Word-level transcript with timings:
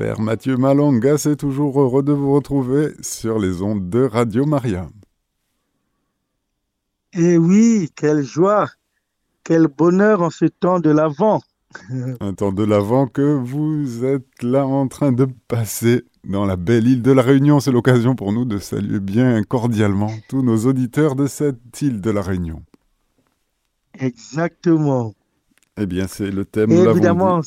Père 0.00 0.18
Mathieu 0.18 0.56
Malonga, 0.56 1.18
c'est 1.18 1.36
toujours 1.36 1.78
heureux 1.78 2.02
de 2.02 2.14
vous 2.14 2.32
retrouver 2.32 2.94
sur 3.02 3.38
les 3.38 3.60
ondes 3.60 3.90
de 3.90 4.00
Radio 4.00 4.46
Maria. 4.46 4.88
Eh 7.12 7.36
oui, 7.36 7.90
quelle 7.94 8.22
joie, 8.22 8.70
quel 9.44 9.66
bonheur 9.66 10.22
en 10.22 10.30
ce 10.30 10.46
temps 10.46 10.80
de 10.80 10.88
l'Avent. 10.88 11.42
Un 12.20 12.32
temps 12.32 12.50
de 12.50 12.64
l'Avent 12.64 13.08
que 13.08 13.20
vous 13.20 14.06
êtes 14.06 14.42
là 14.42 14.66
en 14.66 14.88
train 14.88 15.12
de 15.12 15.28
passer 15.48 16.06
dans 16.24 16.46
la 16.46 16.56
belle 16.56 16.88
île 16.88 17.02
de 17.02 17.12
la 17.12 17.20
Réunion. 17.20 17.60
C'est 17.60 17.70
l'occasion 17.70 18.14
pour 18.14 18.32
nous 18.32 18.46
de 18.46 18.56
saluer 18.56 19.00
bien 19.00 19.42
cordialement 19.42 20.10
tous 20.30 20.42
nos 20.42 20.64
auditeurs 20.64 21.14
de 21.14 21.26
cette 21.26 21.82
île 21.82 22.00
de 22.00 22.10
la 22.10 22.22
Réunion. 22.22 22.62
Exactement. 23.98 25.12
Eh 25.76 25.84
bien, 25.84 26.06
c'est 26.06 26.30
le 26.30 26.46
thème. 26.46 26.70
évidemment, 26.70 27.42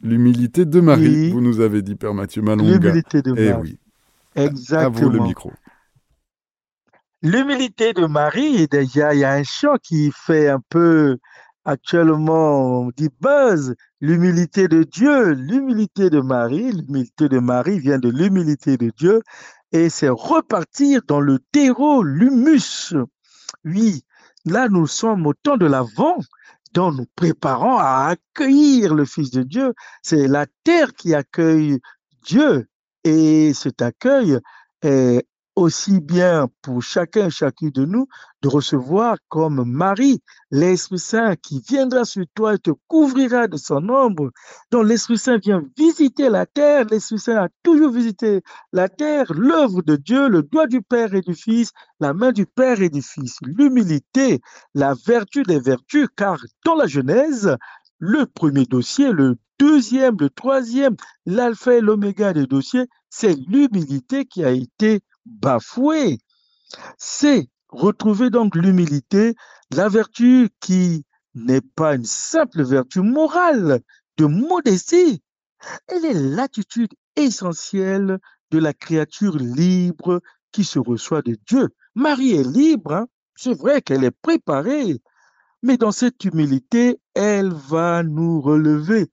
L'humilité 0.00 0.64
de 0.64 0.80
Marie, 0.80 1.30
vous 1.30 1.40
nous 1.40 1.60
avez 1.60 1.82
dit, 1.82 1.96
Père 1.96 2.14
Mathieu 2.14 2.42
Malonga. 2.42 2.78
L'humilité 2.78 3.22
de 3.22 3.34
Eh 3.36 3.50
Marie. 3.50 3.62
oui. 3.62 3.78
Exactement. 4.36 4.84
À 4.84 4.88
vous 4.88 5.10
le 5.10 5.20
micro. 5.20 5.52
L'humilité 7.22 7.92
de 7.94 8.06
Marie, 8.06 8.68
déjà, 8.68 9.12
il 9.14 9.20
y 9.20 9.24
a 9.24 9.32
un 9.32 9.42
chant 9.42 9.74
qui 9.82 10.12
fait 10.14 10.48
un 10.48 10.60
peu 10.68 11.18
actuellement, 11.64 12.82
on 12.82 12.90
dit 12.96 13.08
buzz, 13.20 13.74
l'humilité 14.00 14.68
de 14.68 14.84
Dieu, 14.84 15.32
l'humilité 15.32 16.10
de 16.10 16.20
Marie, 16.20 16.70
l'humilité 16.72 17.28
de 17.28 17.40
Marie 17.40 17.80
vient 17.80 17.98
de 17.98 18.08
l'humilité 18.08 18.76
de 18.76 18.90
Dieu 18.96 19.20
et 19.72 19.90
c'est 19.90 20.08
repartir 20.08 21.02
dans 21.06 21.20
le 21.20 21.40
terreau, 21.52 22.02
l'humus. 22.02 22.94
Oui, 23.64 24.02
là, 24.46 24.68
nous 24.68 24.86
sommes 24.86 25.26
au 25.26 25.34
temps 25.34 25.56
de 25.56 25.66
l'Avent, 25.66 26.16
nous 26.78 27.06
préparons 27.16 27.76
à 27.78 28.08
accueillir 28.08 28.94
le 28.94 29.04
Fils 29.04 29.30
de 29.30 29.42
Dieu. 29.42 29.74
C'est 30.02 30.28
la 30.28 30.46
terre 30.64 30.94
qui 30.94 31.14
accueille 31.14 31.78
Dieu 32.24 32.68
et 33.04 33.52
cet 33.54 33.82
accueil 33.82 34.38
est 34.82 35.26
aussi 35.58 36.00
bien 36.00 36.48
pour 36.62 36.82
chacun 36.82 37.30
chacune 37.30 37.70
de 37.70 37.84
nous 37.84 38.06
de 38.42 38.48
recevoir 38.48 39.16
comme 39.28 39.64
Marie 39.66 40.22
l'Esprit 40.52 41.00
Saint 41.00 41.34
qui 41.34 41.60
viendra 41.68 42.04
sur 42.04 42.24
toi 42.34 42.54
et 42.54 42.58
te 42.58 42.70
couvrira 42.86 43.48
de 43.48 43.56
son 43.56 43.88
ombre. 43.88 44.30
Donc 44.70 44.86
l'Esprit 44.86 45.18
Saint 45.18 45.38
vient 45.38 45.64
visiter 45.76 46.28
la 46.28 46.46
terre. 46.46 46.86
L'Esprit 46.88 47.18
Saint 47.18 47.36
a 47.38 47.48
toujours 47.64 47.90
visité 47.90 48.42
la 48.72 48.88
terre, 48.88 49.32
l'œuvre 49.32 49.82
de 49.82 49.96
Dieu, 49.96 50.28
le 50.28 50.44
doigt 50.44 50.68
du 50.68 50.80
Père 50.80 51.12
et 51.14 51.22
du 51.22 51.34
Fils, 51.34 51.72
la 51.98 52.14
main 52.14 52.30
du 52.30 52.46
Père 52.46 52.80
et 52.80 52.88
du 52.88 53.02
Fils, 53.02 53.38
l'humilité, 53.42 54.40
la 54.74 54.94
vertu 55.06 55.42
des 55.42 55.58
vertus, 55.58 56.06
car 56.16 56.38
dans 56.64 56.76
la 56.76 56.86
Genèse, 56.86 57.56
le 57.98 58.26
premier 58.26 58.64
dossier, 58.64 59.10
le 59.10 59.36
deuxième, 59.58 60.16
le 60.20 60.30
troisième, 60.30 60.94
l'alpha 61.26 61.74
et 61.74 61.80
l'oméga 61.80 62.32
des 62.32 62.46
dossiers, 62.46 62.86
c'est 63.10 63.34
l'humilité 63.34 64.24
qui 64.24 64.44
a 64.44 64.50
été 64.50 65.00
bafouée. 65.28 66.18
C'est 66.98 67.48
retrouver 67.68 68.30
donc 68.30 68.54
l'humilité, 68.54 69.34
la 69.70 69.88
vertu 69.88 70.50
qui 70.60 71.04
n'est 71.34 71.60
pas 71.60 71.94
une 71.94 72.04
simple 72.04 72.62
vertu 72.62 73.00
morale 73.00 73.80
de 74.16 74.26
modestie. 74.26 75.22
Elle 75.88 76.04
est 76.04 76.14
l'attitude 76.14 76.92
essentielle 77.16 78.18
de 78.50 78.58
la 78.58 78.72
créature 78.72 79.36
libre 79.36 80.20
qui 80.52 80.64
se 80.64 80.78
reçoit 80.78 81.22
de 81.22 81.36
Dieu. 81.46 81.68
Marie 81.94 82.32
est 82.32 82.48
libre, 82.48 82.92
hein. 82.92 83.06
c'est 83.36 83.56
vrai 83.56 83.82
qu'elle 83.82 84.04
est 84.04 84.16
préparée, 84.22 85.00
mais 85.62 85.76
dans 85.76 85.92
cette 85.92 86.24
humilité, 86.24 87.00
elle 87.14 87.52
va 87.52 88.02
nous 88.02 88.40
relever. 88.40 89.10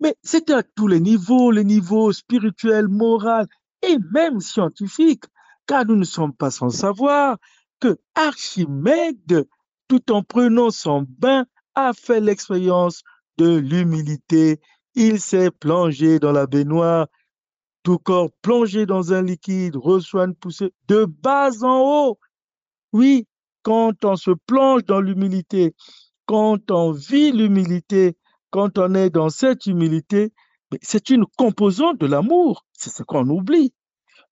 Mais 0.00 0.14
c'est 0.22 0.50
à 0.50 0.62
tous 0.62 0.86
les 0.86 1.00
niveaux, 1.00 1.50
les 1.50 1.64
niveaux 1.64 2.12
spirituels, 2.12 2.88
moraux 2.88 3.46
et 3.82 3.98
même 4.12 4.40
scientifiques, 4.40 5.24
car 5.70 5.86
nous 5.86 5.94
ne 5.94 6.04
sommes 6.04 6.34
pas 6.34 6.50
sans 6.50 6.70
savoir 6.70 7.38
que 7.78 7.96
Archimède, 8.16 9.46
tout 9.86 10.10
en 10.10 10.24
prenant 10.24 10.72
son 10.72 11.06
bain, 11.08 11.46
a 11.76 11.92
fait 11.92 12.18
l'expérience 12.18 13.04
de 13.38 13.54
l'humilité. 13.56 14.58
Il 14.96 15.20
s'est 15.20 15.52
plongé 15.52 16.18
dans 16.18 16.32
la 16.32 16.48
baignoire, 16.48 17.06
tout 17.84 17.98
corps 17.98 18.30
plongé 18.42 18.84
dans 18.84 19.12
un 19.12 19.22
liquide 19.22 19.76
reçoit 19.76 20.24
une 20.24 20.34
poussée 20.34 20.72
de 20.88 21.04
bas 21.04 21.52
en 21.62 21.78
haut. 21.78 22.18
Oui, 22.92 23.28
quand 23.62 24.04
on 24.04 24.16
se 24.16 24.32
plonge 24.46 24.84
dans 24.86 25.00
l'humilité, 25.00 25.76
quand 26.26 26.72
on 26.72 26.90
vit 26.90 27.30
l'humilité, 27.30 28.16
quand 28.50 28.76
on 28.76 28.92
est 28.96 29.10
dans 29.10 29.30
cette 29.30 29.66
humilité, 29.66 30.32
c'est 30.82 31.10
une 31.10 31.26
composante 31.38 32.00
de 32.00 32.06
l'amour. 32.06 32.66
C'est 32.72 32.90
ce 32.90 33.04
qu'on 33.04 33.28
oublie. 33.28 33.72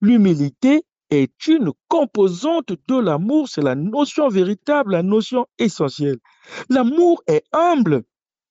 L'humilité 0.00 0.82
est 1.10 1.46
une 1.46 1.72
composante 1.88 2.72
de 2.86 2.98
l'amour. 2.98 3.48
C'est 3.48 3.62
la 3.62 3.74
notion 3.74 4.28
véritable, 4.28 4.92
la 4.92 5.02
notion 5.02 5.46
essentielle. 5.58 6.18
L'amour 6.68 7.22
est 7.26 7.44
humble. 7.52 8.04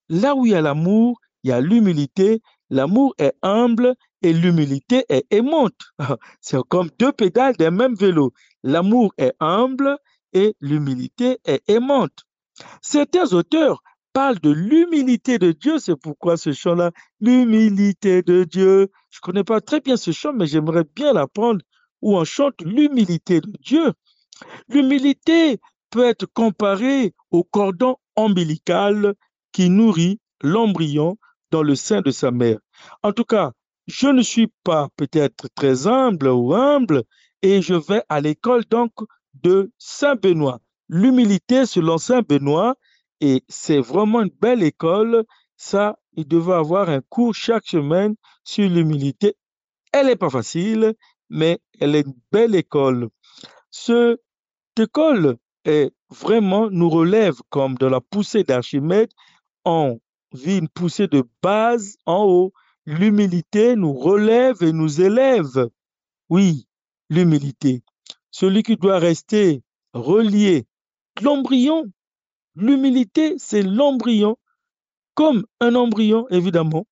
Là 0.09 0.35
où 0.35 0.45
il 0.45 0.51
y 0.53 0.55
a 0.55 0.61
l'amour, 0.61 1.19
il 1.43 1.49
y 1.49 1.53
a 1.53 1.61
l'humilité. 1.61 2.41
L'amour 2.69 3.15
est 3.17 3.33
humble 3.41 3.95
et 4.21 4.33
l'humilité 4.33 5.05
est 5.09 5.25
aimante. 5.31 5.79
C'est 6.41 6.61
comme 6.67 6.89
deux 6.99 7.11
pédales 7.11 7.55
d'un 7.55 7.71
même 7.71 7.95
vélo. 7.95 8.33
L'amour 8.63 9.13
est 9.17 9.33
humble 9.39 9.97
et 10.33 10.55
l'humilité 10.59 11.39
est 11.45 11.61
aimante. 11.69 12.25
Certains 12.81 13.33
auteurs 13.33 13.83
parlent 14.13 14.39
de 14.39 14.49
l'humilité 14.49 15.37
de 15.37 15.51
Dieu, 15.51 15.77
c'est 15.77 15.95
pourquoi 15.95 16.37
ce 16.37 16.51
chant-là, 16.51 16.91
l'humilité 17.21 18.23
de 18.23 18.45
Dieu. 18.45 18.89
Je 19.11 19.19
ne 19.19 19.21
connais 19.21 19.43
pas 19.43 19.61
très 19.61 19.79
bien 19.79 19.95
ce 19.95 20.11
chant, 20.11 20.33
mais 20.33 20.47
j'aimerais 20.47 20.85
bien 20.95 21.13
l'apprendre 21.13 21.61
où 22.01 22.17
on 22.17 22.23
chante 22.23 22.61
l'humilité 22.61 23.41
de 23.41 23.51
Dieu. 23.59 23.93
L'humilité 24.69 25.59
peut 25.89 26.05
être 26.05 26.25
comparée 26.25 27.13
au 27.31 27.43
cordon 27.43 27.97
ombilical 28.15 29.15
qui 29.51 29.69
nourrit 29.69 30.19
l'embryon 30.41 31.17
dans 31.51 31.63
le 31.63 31.75
sein 31.75 32.01
de 32.01 32.11
sa 32.11 32.31
mère. 32.31 32.59
En 33.03 33.11
tout 33.11 33.23
cas, 33.23 33.53
je 33.87 34.07
ne 34.07 34.21
suis 34.21 34.51
pas 34.63 34.89
peut-être 34.97 35.47
très 35.55 35.87
humble 35.87 36.27
ou 36.27 36.53
humble 36.53 37.03
et 37.41 37.61
je 37.61 37.73
vais 37.73 38.03
à 38.09 38.19
l'école 38.19 38.65
donc 38.65 38.91
de 39.33 39.71
Saint 39.77 40.15
Benoît. 40.15 40.59
L'humilité 40.89 41.65
selon 41.65 41.97
Saint 41.97 42.21
Benoît 42.21 42.75
et 43.21 43.43
c'est 43.47 43.79
vraiment 43.79 44.21
une 44.21 44.31
belle 44.41 44.63
école. 44.63 45.23
Ça, 45.55 45.97
il 46.13 46.27
devait 46.27 46.53
avoir 46.53 46.89
un 46.89 47.01
cours 47.01 47.33
chaque 47.33 47.65
semaine 47.65 48.15
sur 48.43 48.69
l'humilité. 48.69 49.35
Elle 49.91 50.07
n'est 50.07 50.15
pas 50.15 50.29
facile, 50.29 50.93
mais 51.29 51.59
elle 51.79 51.95
est 51.95 52.05
une 52.05 52.19
belle 52.31 52.55
école. 52.55 53.09
Cette 53.71 54.19
école 54.79 55.37
est 55.65 55.91
vraiment 56.09 56.69
nous 56.69 56.89
relève 56.89 57.35
comme 57.49 57.75
de 57.75 57.85
la 57.85 58.01
poussée 58.01 58.43
d'Archimède. 58.43 59.09
On 59.65 59.99
vit 60.33 60.59
une 60.59 60.69
poussée 60.69 61.07
de 61.07 61.23
base 61.41 61.97
en 62.05 62.23
haut. 62.25 62.53
L'humilité 62.85 63.75
nous 63.75 63.93
relève 63.93 64.63
et 64.63 64.71
nous 64.71 65.01
élève. 65.01 65.69
Oui, 66.29 66.67
l'humilité. 67.09 67.83
Celui 68.31 68.63
qui 68.63 68.75
doit 68.77 68.99
rester 68.99 69.63
relié. 69.93 70.65
L'embryon, 71.21 71.85
l'humilité, 72.55 73.35
c'est 73.37 73.63
l'embryon. 73.63 74.37
Comme 75.15 75.45
un 75.59 75.73
embryon, 75.75 76.27
évidemment, 76.29 76.85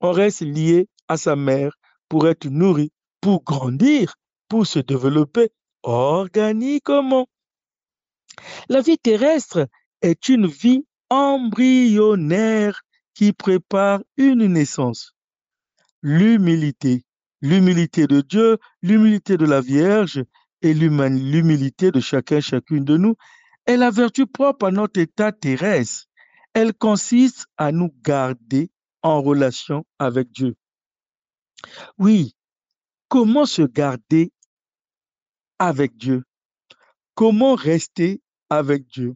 on 0.00 0.10
reste 0.10 0.40
lié 0.40 0.88
à 1.06 1.16
sa 1.16 1.36
mère 1.36 1.72
pour 2.08 2.26
être 2.28 2.46
nourri, 2.48 2.90
pour 3.20 3.42
grandir, 3.44 4.14
pour 4.48 4.66
se 4.66 4.78
développer 4.78 5.50
organiquement. 5.82 7.28
La 8.68 8.80
vie 8.80 8.98
terrestre 8.98 9.68
est 10.02 10.28
une 10.28 10.46
vie 10.46 10.84
embryonnaire 11.10 12.82
qui 13.14 13.32
prépare 13.32 14.00
une 14.16 14.46
naissance. 14.46 15.12
L'humilité, 16.02 17.04
l'humilité 17.40 18.06
de 18.06 18.20
Dieu, 18.20 18.58
l'humilité 18.82 19.36
de 19.36 19.44
la 19.44 19.60
Vierge 19.60 20.24
et 20.62 20.74
l'humilité 20.74 21.90
de 21.90 22.00
chacun, 22.00 22.40
chacune 22.40 22.84
de 22.84 22.96
nous 22.96 23.16
est 23.66 23.76
la 23.76 23.90
vertu 23.90 24.26
propre 24.26 24.66
à 24.66 24.70
notre 24.70 25.00
état 25.00 25.32
terrestre. 25.32 26.06
Elle 26.54 26.74
consiste 26.74 27.46
à 27.56 27.72
nous 27.72 27.92
garder 28.02 28.70
en 29.02 29.20
relation 29.20 29.84
avec 29.98 30.30
Dieu. 30.32 30.56
Oui, 31.98 32.34
comment 33.08 33.46
se 33.46 33.62
garder 33.62 34.32
avec 35.58 35.96
Dieu? 35.96 36.24
Comment 37.14 37.54
rester 37.54 38.20
avec 38.50 38.86
Dieu? 38.86 39.14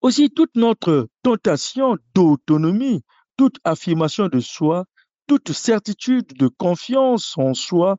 Aussi, 0.00 0.30
toute 0.30 0.54
notre 0.54 1.08
tentation 1.22 1.96
d'autonomie, 2.14 3.02
toute 3.36 3.58
affirmation 3.64 4.28
de 4.28 4.40
soi, 4.40 4.84
toute 5.26 5.52
certitude 5.52 6.26
de 6.38 6.48
confiance 6.48 7.36
en 7.36 7.54
soi, 7.54 7.96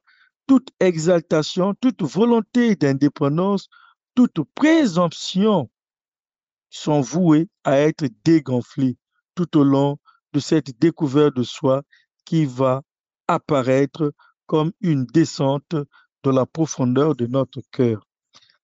toute 0.47 0.69
exaltation, 0.79 1.73
toute 1.81 2.01
volonté 2.03 2.75
d'indépendance, 2.75 3.67
toute 4.15 4.41
présomption 4.55 5.69
sont 6.69 7.01
vouées 7.01 7.49
à 7.63 7.77
être 7.79 8.05
dégonflées 8.23 8.97
tout 9.35 9.57
au 9.57 9.63
long 9.63 9.97
de 10.33 10.39
cette 10.39 10.77
découverte 10.79 11.35
de 11.35 11.43
soi 11.43 11.83
qui 12.25 12.45
va 12.45 12.81
apparaître 13.27 14.13
comme 14.47 14.71
une 14.81 15.05
descente 15.05 15.75
dans 16.23 16.31
la 16.31 16.45
profondeur 16.45 17.15
de 17.15 17.27
notre 17.27 17.61
cœur. 17.71 18.07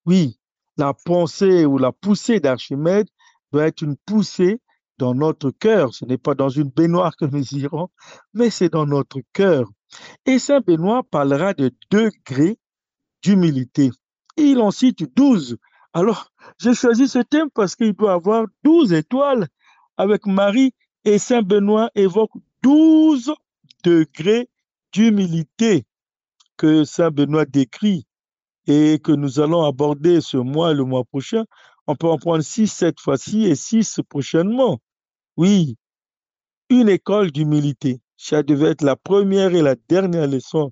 Oui, 0.06 0.40
la 0.78 0.94
pensée 0.94 1.66
ou 1.66 1.78
la 1.78 1.92
poussée 1.92 2.40
d'Archimède 2.40 3.08
doit 3.52 3.68
être 3.68 3.82
une 3.82 3.96
poussée 3.96 4.60
dans 4.98 5.14
notre 5.14 5.52
cœur. 5.52 5.94
Ce 5.94 6.06
n'est 6.06 6.18
pas 6.18 6.34
dans 6.34 6.50
une 6.50 6.70
baignoire 6.70 7.16
que 7.16 7.26
nous 7.26 7.54
irons, 7.54 7.90
mais 8.34 8.50
c'est 8.50 8.70
dans 8.70 8.86
notre 8.86 9.20
cœur. 9.34 9.70
Et 10.26 10.40
Saint 10.40 10.62
Benoît 10.62 11.04
parlera 11.04 11.54
de 11.54 11.72
degrés 11.92 12.58
d'humilité. 13.22 13.92
Il 14.38 14.60
en 14.60 14.72
cite 14.72 15.16
douze. 15.16 15.58
Alors, 15.94 16.32
j'ai 16.58 16.74
choisi 16.74 17.08
ce 17.08 17.20
thème 17.20 17.50
parce 17.54 17.76
qu'il 17.76 17.94
doit 17.94 18.14
avoir 18.14 18.46
douze 18.64 18.94
étoiles 18.94 19.48
avec 19.98 20.26
Marie 20.26 20.74
et 21.06 21.20
Saint 21.20 21.44
Benoît 21.44 21.92
évoque 21.94 22.32
douze 22.64 23.32
degrés 23.84 24.50
d'humilité 24.94 25.86
que 26.58 26.86
Saint 26.86 27.12
Benoît 27.12 27.46
décrit 27.46 28.06
et 28.68 29.00
que 29.04 29.12
nous 29.12 29.40
allons 29.40 29.64
aborder 29.66 30.22
ce 30.22 30.38
mois 30.38 30.72
et 30.72 30.76
le 30.76 30.86
mois 30.86 31.04
prochain. 31.04 31.44
On 31.88 31.96
peut 31.96 32.08
en 32.08 32.18
prendre 32.18 32.44
six 32.44 32.68
cette 32.68 33.00
fois-ci 33.00 33.46
et 33.46 33.56
six 33.56 34.00
prochainement. 34.08 34.80
Oui, 35.36 35.76
une 36.70 36.90
école 36.90 37.32
d'humilité. 37.32 38.00
Ça 38.16 38.44
devait 38.44 38.70
être 38.70 38.84
la 38.84 38.96
première 38.96 39.54
et 39.54 39.62
la 39.62 39.76
dernière 39.90 40.28
leçon. 40.28 40.72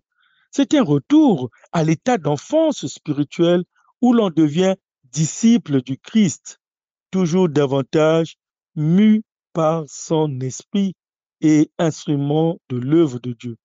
C'est 0.51 0.73
un 0.73 0.83
retour 0.83 1.49
à 1.71 1.83
l'état 1.83 2.17
d'enfance 2.17 2.87
spirituelle 2.87 3.63
où 4.01 4.13
l'on 4.13 4.29
devient 4.29 4.75
disciple 5.11 5.81
du 5.81 5.97
Christ, 5.97 6.59
toujours 7.09 7.49
davantage 7.49 8.37
mu 8.75 9.23
par 9.53 9.83
son 9.87 10.39
esprit 10.39 10.93
et 11.41 11.71
instrument 11.77 12.57
de 12.69 12.77
l'œuvre 12.77 13.19
de 13.19 13.33
Dieu. 13.33 13.57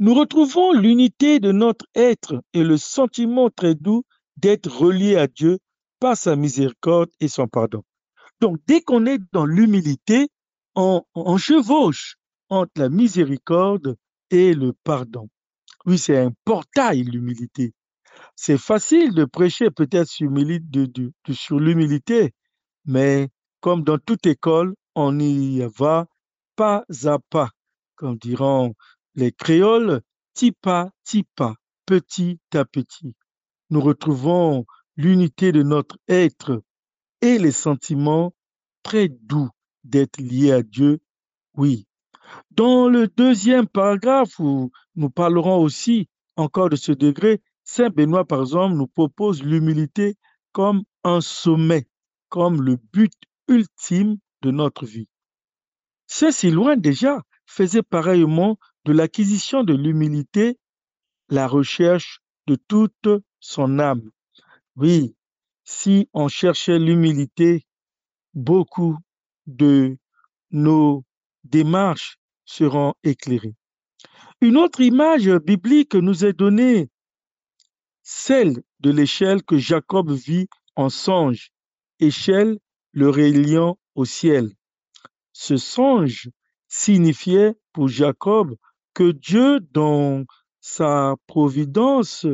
Nous 0.00 0.14
retrouvons 0.14 0.72
l'unité 0.72 1.40
de 1.40 1.50
notre 1.50 1.84
être 1.96 2.40
et 2.52 2.62
le 2.62 2.76
sentiment 2.76 3.50
très 3.50 3.74
doux 3.74 4.04
d'être 4.36 4.70
relié 4.70 5.16
à 5.16 5.26
Dieu 5.26 5.58
par 5.98 6.16
sa 6.16 6.36
miséricorde 6.36 7.10
et 7.18 7.26
son 7.26 7.48
pardon. 7.48 7.82
Donc, 8.40 8.58
dès 8.68 8.80
qu'on 8.80 9.06
est 9.06 9.18
dans 9.32 9.44
l'humilité, 9.44 10.28
on, 10.76 11.02
chevauche 11.38 12.14
entre 12.48 12.70
la 12.76 12.88
miséricorde 12.88 13.96
et 14.30 14.54
le 14.54 14.72
pardon. 14.84 15.28
Oui, 15.86 15.98
c'est 15.98 16.18
un 16.18 16.30
portail, 16.44 17.02
l'humilité. 17.02 17.72
C'est 18.36 18.58
facile 18.58 19.12
de 19.14 19.24
prêcher 19.24 19.72
peut-être 19.72 20.08
sur, 20.08 20.30
sur 21.32 21.58
l'humilité, 21.58 22.32
mais 22.84 23.28
comme 23.60 23.82
dans 23.82 23.98
toute 23.98 24.26
école, 24.26 24.74
on 24.94 25.18
y 25.18 25.66
va 25.76 26.06
pas 26.54 26.84
à 27.04 27.18
pas, 27.30 27.50
comme 27.96 28.16
diront 28.18 28.74
les 29.18 29.32
créoles, 29.32 30.00
tipa, 30.32 30.92
tipa, 31.02 31.56
petit 31.86 32.38
à 32.54 32.64
petit. 32.64 33.16
Nous 33.68 33.80
retrouvons 33.80 34.64
l'unité 34.96 35.50
de 35.50 35.64
notre 35.64 35.98
être 36.06 36.62
et 37.20 37.36
les 37.38 37.50
sentiments 37.50 38.32
très 38.84 39.08
doux 39.08 39.50
d'être 39.82 40.20
liés 40.20 40.52
à 40.52 40.62
Dieu, 40.62 41.00
oui. 41.54 41.88
Dans 42.52 42.88
le 42.88 43.08
deuxième 43.08 43.66
paragraphe, 43.66 44.38
où 44.38 44.70
nous 44.94 45.10
parlerons 45.10 45.60
aussi 45.62 46.08
encore 46.36 46.70
de 46.70 46.76
ce 46.76 46.92
degré, 46.92 47.42
Saint 47.64 47.90
Benoît, 47.90 48.24
par 48.24 48.42
exemple, 48.42 48.76
nous 48.76 48.86
propose 48.86 49.42
l'humilité 49.42 50.14
comme 50.52 50.84
un 51.02 51.20
sommet, 51.20 51.88
comme 52.28 52.62
le 52.62 52.76
but 52.92 53.12
ultime 53.48 54.18
de 54.42 54.52
notre 54.52 54.86
vie. 54.86 55.08
Saint 56.06 56.30
Silouin 56.30 56.76
déjà 56.76 57.20
faisait 57.46 57.82
pareillement 57.82 58.58
l'acquisition 58.92 59.64
de 59.64 59.74
l'humilité 59.74 60.58
la 61.28 61.46
recherche 61.46 62.20
de 62.46 62.56
toute 62.56 63.08
son 63.40 63.78
âme. 63.78 64.10
Oui, 64.76 65.14
si 65.64 66.08
on 66.14 66.28
cherchait 66.28 66.78
l'humilité, 66.78 67.66
beaucoup 68.34 68.96
de 69.46 69.98
nos 70.50 71.04
démarches 71.44 72.18
seront 72.44 72.94
éclairées. 73.02 73.54
Une 74.40 74.56
autre 74.56 74.80
image 74.80 75.28
biblique 75.28 75.94
nous 75.94 76.24
est 76.24 76.32
donnée, 76.32 76.88
celle 78.02 78.62
de 78.80 78.90
l'échelle 78.90 79.42
que 79.42 79.58
Jacob 79.58 80.10
vit 80.12 80.46
en 80.76 80.88
songe, 80.88 81.50
échelle 82.00 82.58
le 82.92 83.10
reliant 83.10 83.78
au 83.94 84.04
ciel. 84.04 84.52
Ce 85.32 85.56
songe 85.56 86.30
signifiait 86.68 87.54
pour 87.72 87.88
Jacob 87.88 88.56
Dieu, 89.04 89.60
dans 89.72 90.24
sa 90.60 91.14
providence, 91.26 92.26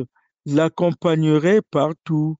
l'accompagnerait 0.45 1.61
partout, 1.71 2.37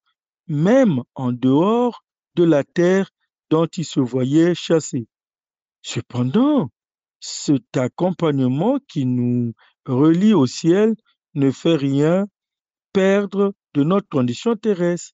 même 0.47 1.01
en 1.15 1.31
dehors 1.31 2.03
de 2.35 2.43
la 2.43 2.63
terre 2.63 3.09
dont 3.49 3.67
il 3.67 3.85
se 3.85 3.99
voyait 3.99 4.55
chassé. 4.55 5.07
Cependant, 5.81 6.69
cet 7.19 7.77
accompagnement 7.77 8.79
qui 8.87 9.05
nous 9.05 9.53
relie 9.85 10.33
au 10.33 10.45
ciel 10.45 10.95
ne 11.33 11.51
fait 11.51 11.75
rien 11.75 12.27
perdre 12.93 13.53
de 13.73 13.83
notre 13.83 14.07
condition 14.09 14.55
terrestre. 14.55 15.13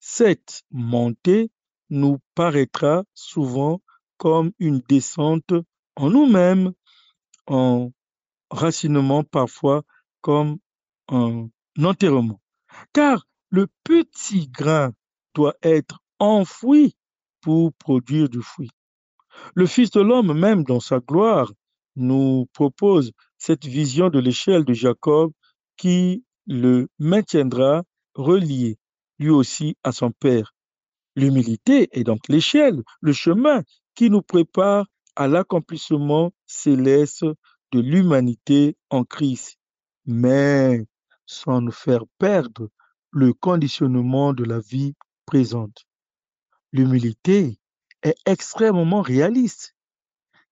Cette 0.00 0.62
montée 0.70 1.50
nous 1.90 2.18
paraîtra 2.34 3.04
souvent 3.14 3.80
comme 4.16 4.52
une 4.58 4.80
descente 4.88 5.52
en 5.96 6.10
nous-mêmes, 6.10 6.72
en 7.46 7.90
racinement 8.50 9.24
parfois 9.24 9.82
comme 10.20 10.58
un 11.08 11.48
enterrement. 11.82 12.40
Car 12.92 13.26
le 13.50 13.66
petit 13.84 14.48
grain 14.48 14.92
doit 15.34 15.54
être 15.62 16.00
enfoui 16.18 16.94
pour 17.40 17.72
produire 17.74 18.28
du 18.28 18.42
fruit. 18.42 18.70
Le 19.54 19.66
Fils 19.66 19.90
de 19.90 20.00
l'homme, 20.00 20.38
même 20.38 20.64
dans 20.64 20.80
sa 20.80 20.98
gloire, 20.98 21.52
nous 21.96 22.46
propose 22.52 23.12
cette 23.38 23.64
vision 23.64 24.08
de 24.10 24.18
l'échelle 24.18 24.64
de 24.64 24.72
Jacob 24.72 25.32
qui 25.76 26.24
le 26.46 26.88
maintiendra 26.98 27.82
relié 28.14 28.78
lui 29.18 29.30
aussi 29.30 29.76
à 29.84 29.92
son 29.92 30.10
Père. 30.12 30.54
L'humilité 31.16 31.88
est 31.92 32.04
donc 32.04 32.20
l'échelle, 32.28 32.82
le 33.00 33.12
chemin 33.12 33.62
qui 33.94 34.10
nous 34.10 34.22
prépare 34.22 34.86
à 35.16 35.26
l'accomplissement 35.26 36.30
céleste 36.46 37.24
de 37.72 37.80
l'humanité 37.80 38.76
en 38.90 39.04
Christ, 39.04 39.58
mais 40.06 40.86
sans 41.26 41.60
nous 41.60 41.72
faire 41.72 42.04
perdre 42.18 42.70
le 43.10 43.32
conditionnement 43.32 44.32
de 44.32 44.44
la 44.44 44.60
vie 44.60 44.94
présente. 45.26 45.86
L'humilité 46.72 47.58
est 48.02 48.16
extrêmement 48.26 49.02
réaliste. 49.02 49.74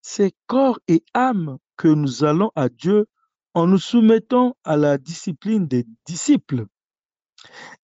C'est 0.02 0.34
corps 0.46 0.78
et 0.88 1.04
âme 1.14 1.58
que 1.76 1.88
nous 1.88 2.24
allons 2.24 2.50
à 2.54 2.68
Dieu 2.68 3.06
en 3.54 3.66
nous 3.66 3.78
soumettant 3.78 4.56
à 4.64 4.76
la 4.76 4.98
discipline 4.98 5.66
des 5.66 5.86
disciples. 6.06 6.66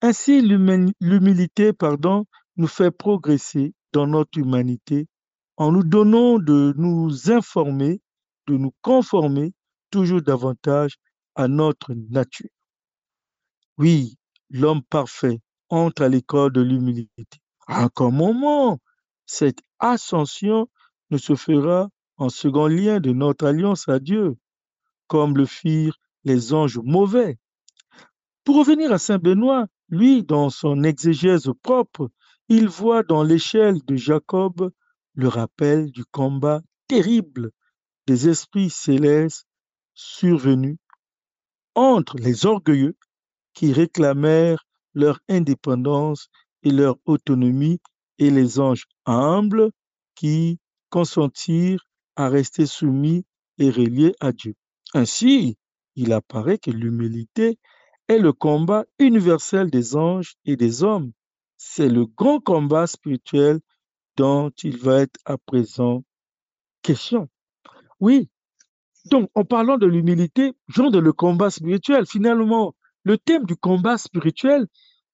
Ainsi, 0.03 0.43
l'humilité, 0.43 1.73
pardon, 1.73 2.27
nous 2.57 2.67
fait 2.67 2.91
progresser 2.91 3.75
dans 3.93 4.07
notre 4.07 4.39
humanité 4.39 5.07
en 5.57 5.73
nous 5.73 5.85
donnant 5.85 6.39
de 6.39 6.75
nous 6.77 7.31
informer, 7.31 8.01
de 8.47 8.57
nous 8.57 8.73
conformer 8.83 9.53
toujours 9.91 10.23
davantage 10.23 10.97
à 11.35 11.49
notre 11.49 11.95
nature. 11.95 12.51
Oui, 13.79 14.17
l'homme 14.51 14.83
parfait 14.83 15.41
entre 15.69 16.03
à 16.03 16.09
l'école 16.09 16.53
de 16.53 16.61
l'humilité. 16.61 17.25
À 17.67 17.89
un 17.97 18.11
moment, 18.11 18.79
cette 19.27 19.61
ascension 19.79 20.69
ne 21.11 21.19
se 21.19 21.35
fera 21.35 21.89
en 22.17 22.29
second 22.29 22.67
lien 22.67 23.01
de 23.01 23.13
notre 23.13 23.47
alliance 23.47 23.89
à 23.89 23.99
Dieu, 23.99 24.37
comme 25.07 25.37
le 25.37 25.47
firent 25.47 25.99
les 26.25 26.53
anges 26.53 26.79
mauvais. 26.79 27.39
Pour 28.45 28.57
revenir 28.57 28.93
à 28.93 28.99
Saint 28.99 29.19
Benoît, 29.19 29.67
lui, 29.89 30.23
dans 30.23 30.51
son 30.51 30.83
exégèse 30.85 31.49
propre, 31.63 32.11
il 32.49 32.69
voit 32.69 33.03
dans 33.03 33.23
l'échelle 33.23 33.83
de 33.85 33.97
Jacob 33.97 34.71
le 35.15 35.29
rappel 35.29 35.91
du 35.91 36.05
combat 36.05 36.61
terrible 36.89 37.51
des 38.07 38.29
esprits 38.29 38.71
célestes 38.71 39.47
survenus 39.95 40.79
entre 41.75 42.17
les 42.17 42.47
orgueilleux 42.47 42.97
qui 43.55 43.73
réclamèrent 43.73 44.65
leur 44.95 45.21
indépendance 45.29 46.29
et 46.63 46.71
leur 46.71 46.97
autonomie 47.07 47.81
et 48.19 48.31
les 48.31 48.61
anges 48.61 48.87
humbles 49.07 49.71
qui 50.15 50.59
consentirent 50.91 51.85
à 52.17 52.29
rester 52.29 52.67
soumis 52.67 53.25
et 53.59 53.71
reliés 53.71 54.15
à 54.21 54.33
Dieu. 54.33 54.55
Ainsi, 54.95 55.57
il 55.97 56.13
apparaît 56.13 56.59
que 56.59 56.71
l'humilité 56.71 57.59
est 58.09 58.19
le 58.19 58.33
combat 58.33 58.85
universel 58.99 59.71
des 59.71 59.97
anges 59.97 60.35
et 60.45 60.57
des 60.57 60.83
hommes. 60.83 61.13
C'est 61.57 61.89
le 61.89 62.07
grand 62.07 62.41
combat 62.41 62.87
spirituel 62.87 63.61
dont 64.17 64.51
il 64.63 64.77
va 64.77 65.01
être 65.01 65.19
à 65.25 65.39
présent 65.39 66.05
question. 66.83 67.29
Oui, 68.03 68.29
Donc, 69.13 69.31
en 69.37 69.45
parlant 69.45 69.79
de 69.79 69.87
l'humilité, 69.87 70.55
genre 70.67 70.91
de 70.91 70.99
le 70.99 71.13
combat 71.13 71.51
spirituel, 71.51 72.05
finalement, 72.05 72.75
le 73.05 73.17
thème 73.17 73.45
du 73.45 73.55
combat 73.55 73.97
spirituel 73.97 74.67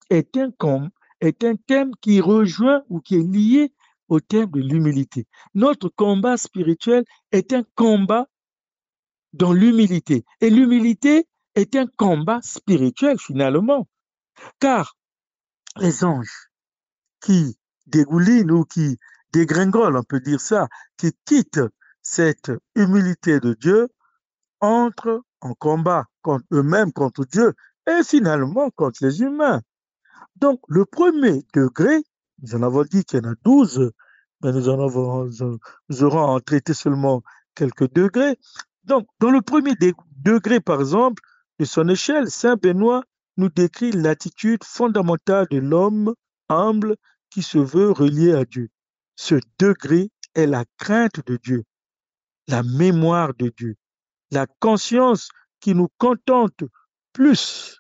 est 0.09 0.38
un, 0.38 0.50
est 1.21 1.45
un 1.45 1.57
thème 1.57 1.90
qui 2.00 2.23
rejoint 2.23 2.83
ou 2.88 3.00
qui 3.00 3.16
est 3.16 3.30
lié 3.30 3.75
au 4.09 4.21
thème 4.21 4.50
de 4.52 4.61
l'humilité. 4.61 5.26
Notre 5.52 5.90
combat 5.90 6.38
spirituel 6.38 7.04
est 7.30 7.52
un 7.52 7.62
combat 7.75 8.26
dans 9.35 9.52
l'humilité. 9.52 10.25
Et 10.40 10.49
l'humilité 10.49 11.26
est 11.57 11.76
un 11.76 11.88
combat 11.99 12.40
spirituel 12.40 13.18
finalement. 13.18 13.87
Car 14.61 14.97
les 15.76 16.04
anges 16.04 16.49
qui 17.21 17.59
dégoulinent 17.87 18.50
ou 18.50 18.64
qui 18.64 18.97
dégringolent, 19.35 19.99
on 19.99 20.04
peut 20.04 20.21
dire 20.21 20.40
ça, 20.40 20.68
qui 20.97 21.12
quittent 21.26 21.61
cette 22.10 22.50
humilité 22.74 23.38
de 23.38 23.52
Dieu, 23.52 23.88
entrent 24.60 25.20
en 25.40 25.54
combat 25.54 26.06
contre 26.22 26.44
eux-mêmes, 26.52 26.92
contre 26.92 27.24
Dieu 27.26 27.52
et 27.86 28.02
finalement 28.02 28.70
contre 28.70 29.04
les 29.04 29.20
humains. 29.20 29.60
Donc 30.36 30.60
le 30.68 30.84
premier 30.84 31.44
degré, 31.54 32.02
nous 32.42 32.54
en 32.54 32.62
avons 32.62 32.84
dit 32.84 33.04
qu'il 33.04 33.22
y 33.22 33.26
en 33.26 33.32
a 33.32 33.34
douze, 33.44 33.92
mais 34.42 34.52
nous 34.52 34.68
en 34.68 34.80
avons, 34.80 35.28
nous 35.88 36.02
aurons 36.02 36.20
en 36.20 36.40
traité 36.40 36.72
seulement 36.72 37.22
quelques 37.54 37.92
degrés. 37.92 38.38
Donc, 38.84 39.06
dans 39.20 39.30
le 39.30 39.42
premier 39.42 39.74
degré, 40.24 40.60
par 40.60 40.80
exemple, 40.80 41.22
de 41.58 41.64
son 41.64 41.88
échelle, 41.88 42.30
Saint 42.30 42.56
Benoît 42.56 43.02
nous 43.36 43.50
décrit 43.50 43.92
l'attitude 43.92 44.64
fondamentale 44.64 45.46
de 45.50 45.58
l'homme 45.58 46.14
humble 46.48 46.96
qui 47.30 47.42
se 47.42 47.58
veut 47.58 47.90
relié 47.90 48.32
à 48.32 48.44
Dieu. 48.44 48.68
Ce 49.16 49.34
degré 49.58 50.10
est 50.34 50.46
la 50.46 50.64
crainte 50.78 51.26
de 51.26 51.36
Dieu, 51.36 51.64
la 52.49 52.62
mémoire 52.62 53.35
de 53.35 53.52
Dieu, 53.57 53.76
la 54.31 54.47
conscience 54.59 55.28
qui 55.61 55.75
nous 55.75 55.88
contente 55.99 56.64
plus 57.12 57.78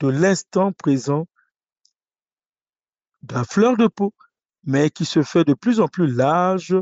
de 0.00 0.08
l'instant 0.08 0.72
présent, 0.72 1.26
de 3.22 3.34
la 3.34 3.44
fleur 3.44 3.76
de 3.76 3.86
peau, 3.86 4.12
mais 4.64 4.90
qui 4.90 5.04
se 5.04 5.22
fait 5.22 5.44
de 5.44 5.54
plus 5.54 5.80
en 5.80 5.88
plus 5.88 6.08
large, 6.08 6.76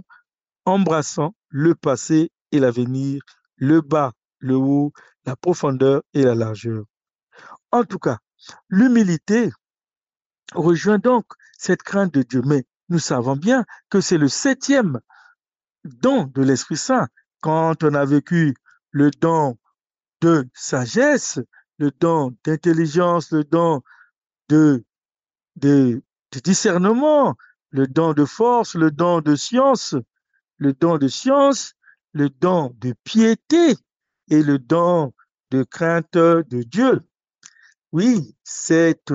embrassant 0.64 1.34
le 1.48 1.74
passé 1.74 2.30
et 2.52 2.58
l'avenir, 2.58 3.22
le 3.56 3.80
bas, 3.80 4.12
le 4.38 4.56
haut, 4.56 4.92
la 5.24 5.36
profondeur 5.36 6.02
et 6.14 6.22
la 6.22 6.34
largeur. 6.34 6.84
En 7.70 7.84
tout 7.84 7.98
cas, 7.98 8.18
l'humilité 8.68 9.50
rejoint 10.54 10.98
donc 10.98 11.26
cette 11.58 11.82
crainte 11.82 12.12
de 12.14 12.22
Dieu, 12.22 12.42
mais 12.44 12.64
nous 12.88 12.98
savons 12.98 13.36
bien 13.36 13.64
que 13.90 14.00
c'est 14.00 14.18
le 14.18 14.28
septième 14.28 15.00
don 15.84 16.24
de 16.34 16.42
l'Esprit 16.42 16.76
Saint. 16.76 17.08
Quand 17.46 17.84
on 17.84 17.94
a 17.94 18.04
vécu 18.04 18.56
le 18.90 19.12
don 19.12 19.56
de 20.20 20.48
sagesse, 20.52 21.38
le 21.78 21.92
don 21.92 22.36
d'intelligence, 22.42 23.30
le 23.30 23.44
don 23.44 23.82
de, 24.48 24.84
discernement, 26.42 27.36
le 27.70 27.86
don 27.86 28.14
de 28.14 28.24
force, 28.24 28.74
le 28.74 28.90
don 28.90 29.20
de 29.20 29.36
science, 29.36 29.94
le 30.56 30.72
don 30.72 30.98
de 30.98 31.06
science, 31.06 31.74
le 32.14 32.30
don 32.30 32.74
de 32.78 32.94
piété 33.04 33.76
et 34.28 34.42
le 34.42 34.58
don 34.58 35.14
de 35.52 35.62
crainte 35.62 36.14
de 36.14 36.62
Dieu. 36.64 37.00
Oui, 37.92 38.36
cette, 38.42 39.14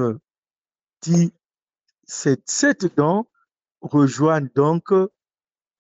cette, 2.07 2.50
cette 2.50 2.95
don 2.95 3.25
rejoignent 3.81 4.50
donc, 4.55 4.88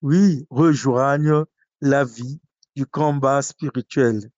oui, 0.01 0.45
rejoignent 0.49 1.45
la 1.81 2.03
vie 2.03 2.39
du 2.75 2.85
combat 2.85 3.41
spirituel. 3.41 4.29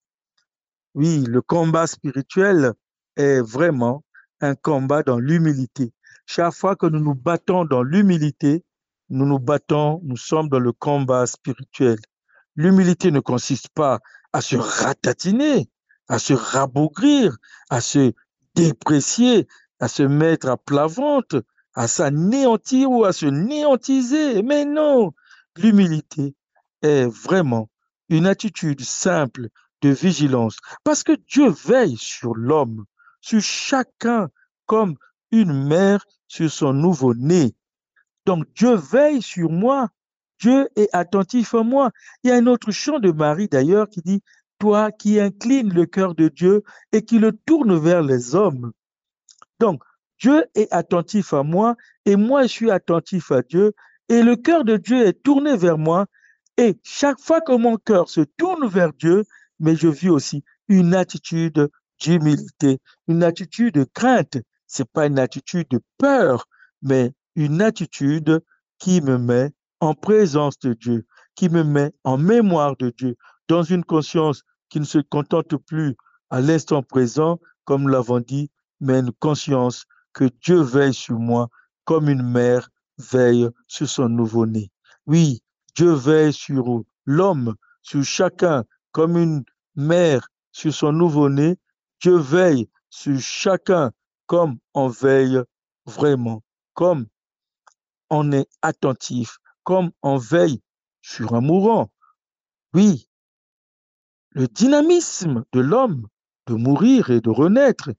Oui, 0.96 1.26
le 1.28 1.42
combat 1.42 1.88
spirituel 1.88 2.74
est 3.18 3.42
vraiment 3.42 4.04
un 4.40 4.56
combat 4.56 5.04
dans 5.04 5.20
l'humilité. 5.20 5.92
Chaque 6.26 6.54
fois 6.54 6.76
que 6.78 6.86
nous 6.86 7.02
nous 7.02 7.16
battons 7.16 7.66
dans 7.66 7.84
l'humilité, 7.84 8.64
nous 9.10 9.26
nous 9.26 9.40
battons, 9.40 10.00
nous 10.04 10.18
sommes 10.18 10.48
dans 10.48 10.60
le 10.60 10.72
combat 10.72 11.26
spirituel. 11.28 11.98
L'humilité 12.56 13.12
ne 13.12 13.20
consiste 13.20 13.70
pas 13.70 14.00
à 14.32 14.40
se 14.40 14.56
ratatiner, 14.56 15.70
à 16.08 16.20
se 16.20 16.34
rabougrir, 16.34 17.36
à 17.70 17.82
se 17.82 18.14
déprécier, 18.56 19.48
à 19.80 19.90
se 19.90 20.04
mettre 20.04 20.48
à 20.48 20.56
plat 20.56 20.88
ventre, 20.88 21.44
à 21.74 21.88
s'anéantir 21.88 22.90
ou 22.90 23.04
à 23.04 23.12
se 23.12 23.26
néantiser. 23.26 24.42
Mais 24.44 24.64
non, 24.64 25.12
l'humilité 25.58 26.36
est 26.84 27.06
vraiment 27.06 27.70
une 28.10 28.28
attitude 28.28 28.82
simple 28.82 29.48
de 29.82 29.90
vigilance 29.90 30.58
parce 30.84 31.04
que 31.04 31.14
Dieu 31.28 31.50
veille 31.50 31.98
sur 31.98 32.36
l'homme, 32.36 32.86
sur 33.22 33.42
chacun 33.42 34.30
comme 34.66 34.96
une 35.32 35.68
mère 35.68 36.06
sur 36.28 36.52
son 36.52 36.74
nouveau-né. 36.74 37.56
Donc 38.26 38.46
Dieu 38.56 38.76
veille 38.76 39.22
sur 39.22 39.50
moi. 39.50 39.90
Dieu 40.40 40.70
est 40.76 40.90
attentif 40.94 41.54
à 41.54 41.64
moi. 41.64 41.92
Il 42.24 42.30
y 42.30 42.34
a 42.34 42.36
un 42.36 42.48
autre 42.48 42.72
chant 42.72 43.00
de 43.00 43.12
Marie 43.12 43.48
d'ailleurs 43.48 43.90
qui 43.90 44.02
dit, 44.02 44.22
Toi 44.60 44.92
qui 44.92 45.20
inclines 45.20 45.74
le 45.74 45.86
cœur 45.86 46.16
de 46.16 46.28
Dieu 46.28 46.64
et 46.92 47.04
qui 47.04 47.20
le 47.20 47.32
tourne 47.32 47.78
vers 47.78 48.02
les 48.02 48.36
hommes. 48.36 48.72
Donc 49.60 49.82
Dieu 50.20 50.46
est 50.56 50.72
attentif 50.72 51.34
à 51.34 51.44
moi 51.44 51.76
et 52.06 52.16
moi 52.16 52.44
je 52.44 52.48
suis 52.48 52.72
attentif 52.72 53.32
à 53.32 53.42
Dieu 53.42 53.74
et 54.10 54.22
le 54.22 54.36
cœur 54.36 54.64
de 54.64 54.78
Dieu 54.78 55.06
est 55.06 55.24
tourné 55.24 55.56
vers 55.58 55.78
moi 55.78 56.06
et 56.58 56.78
chaque 56.84 57.20
fois 57.20 57.42
que 57.42 57.56
mon 57.56 57.78
cœur 57.78 58.10
se 58.10 58.22
tourne 58.22 58.68
vers 58.68 58.94
Dieu, 58.94 59.24
mais 59.60 59.76
je 59.76 59.88
vis 59.88 60.10
aussi 60.10 60.44
une 60.68 60.94
attitude 60.94 61.70
d'humilité, 62.00 62.80
une 63.08 63.24
attitude 63.24 63.76
de 63.76 63.84
crainte, 63.86 64.38
c'est 64.68 64.90
pas 64.90 65.08
une 65.08 65.20
attitude 65.20 65.68
de 65.70 65.80
peur, 65.98 66.48
mais 66.82 67.14
une 67.36 67.62
attitude 67.62 68.42
qui 68.78 69.02
me 69.02 69.18
met 69.18 69.52
en 69.80 69.94
présence 69.94 70.60
de 70.60 70.74
Dieu, 70.74 71.06
qui 71.36 71.50
me 71.50 71.64
met 71.64 71.92
en 72.04 72.18
mémoire 72.18 72.76
de 72.78 72.90
Dieu, 72.92 73.16
dans 73.48 73.64
une 73.64 73.84
conscience 73.84 74.44
qui 74.70 74.80
ne 74.80 74.86
se 74.86 75.00
contente 75.00 75.56
plus 75.58 75.96
à 76.30 76.42
l'instant 76.42 76.82
présent, 76.84 77.40
comme 77.66 77.84
nous 77.84 77.90
l'avons 77.90 78.20
dit, 78.20 78.50
mais 78.80 79.00
une 79.00 79.12
conscience 79.12 79.86
que 80.14 80.30
Dieu 80.42 80.62
veille 80.62 80.94
sur 80.94 81.20
moi 81.20 81.50
comme 81.86 82.10
une 82.10 82.24
mère 82.24 82.70
veille 82.98 83.50
sur 83.68 83.88
son 83.90 84.10
nouveau-né. 84.10 84.72
Oui, 85.06 85.43
Dieu 85.76 85.94
veille 85.94 86.34
sur 86.34 86.84
l'homme, 87.06 87.56
sur 87.82 88.04
chacun, 88.04 88.64
comme 88.92 89.18
une 89.18 89.44
mère 89.76 90.28
sur 90.52 90.74
son 90.74 90.92
nouveau-né. 90.92 91.58
Dieu 92.00 92.18
veille 92.18 92.70
sur 92.90 93.20
chacun 93.20 93.92
comme 94.28 94.58
on 94.74 94.88
veille 94.88 95.42
vraiment, 95.86 96.44
comme 96.74 97.08
on 98.10 98.32
est 98.32 98.48
attentif, 98.62 99.38
comme 99.64 99.92
on 100.02 100.18
veille 100.18 100.62
sur 101.02 101.34
un 101.34 101.42
mourant. 101.42 101.92
Oui, 102.74 103.08
le 104.32 104.48
dynamisme 104.48 105.44
de 105.54 105.60
l'homme 105.60 106.08
de 106.48 106.56
mourir 106.56 107.10
et 107.10 107.22
de 107.22 107.30
renaître, 107.30 107.92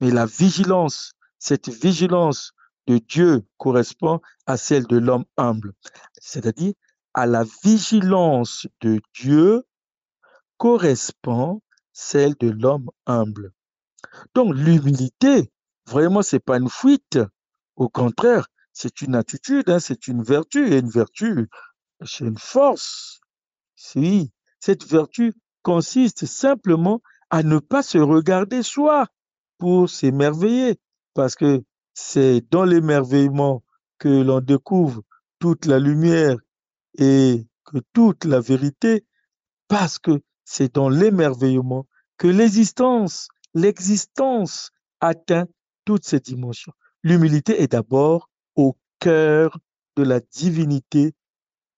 mais 0.00 0.10
la 0.10 0.26
vigilance, 0.26 1.12
cette 1.38 1.68
vigilance 1.68 2.52
de 2.86 2.98
Dieu 2.98 3.44
correspond 3.58 4.20
à 4.46 4.56
celle 4.56 4.86
de 4.86 4.96
l'homme 4.96 5.24
humble, 5.36 5.72
c'est-à-dire 6.20 6.72
à 7.14 7.26
la 7.26 7.44
vigilance 7.64 8.66
de 8.80 9.00
Dieu 9.14 9.62
correspond 10.56 11.62
celle 11.92 12.34
de 12.38 12.50
l'homme 12.50 12.90
humble. 13.06 13.52
Donc 14.34 14.54
l'humilité 14.54 15.50
Vraiment, 15.90 16.22
c'est 16.22 16.38
pas 16.38 16.58
une 16.58 16.70
fuite. 16.70 17.18
Au 17.74 17.88
contraire, 17.88 18.46
c'est 18.72 19.00
une 19.00 19.16
attitude, 19.16 19.68
hein, 19.68 19.80
c'est 19.80 20.06
une 20.06 20.22
vertu. 20.22 20.72
Et 20.72 20.78
une 20.78 20.88
vertu, 20.88 21.48
c'est 22.04 22.24
une 22.24 22.38
force. 22.38 23.20
Oui, 23.96 24.30
cette 24.60 24.86
vertu 24.86 25.32
consiste 25.62 26.26
simplement 26.26 27.00
à 27.30 27.42
ne 27.42 27.58
pas 27.58 27.82
se 27.82 27.98
regarder 27.98 28.62
soi 28.62 29.08
pour 29.58 29.90
s'émerveiller. 29.90 30.78
Parce 31.14 31.34
que 31.34 31.64
c'est 31.92 32.42
dans 32.52 32.64
l'émerveillement 32.64 33.64
que 33.98 34.08
l'on 34.08 34.40
découvre 34.40 35.02
toute 35.40 35.66
la 35.66 35.80
lumière 35.80 36.36
et 36.98 37.46
que 37.64 37.78
toute 37.92 38.24
la 38.24 38.40
vérité, 38.40 39.04
parce 39.68 39.98
que 39.98 40.20
c'est 40.44 40.74
dans 40.74 40.88
l'émerveillement 40.88 41.86
que 42.18 42.26
l'existence, 42.26 43.28
l'existence 43.54 44.70
atteint 45.00 45.46
toutes 45.84 46.04
ces 46.04 46.20
dimensions. 46.20 46.72
L'humilité 47.02 47.62
est 47.62 47.72
d'abord 47.72 48.28
au 48.56 48.76
cœur 48.98 49.58
de 49.96 50.02
la 50.02 50.20
divinité, 50.20 51.14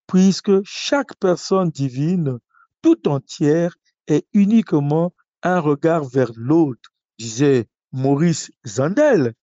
puisque 0.07 0.63
chaque 0.65 1.15
personne 1.17 1.71
divine 1.71 2.39
tout 2.83 3.09
entière 3.09 3.77
est 4.09 4.27
uniquement 4.33 5.15
un 5.43 5.61
regard 5.61 6.05
vers 6.05 6.33
l'autre, 6.35 6.91
disait 7.19 7.69
Maurice 7.93 8.51
Zandel. 8.67 9.35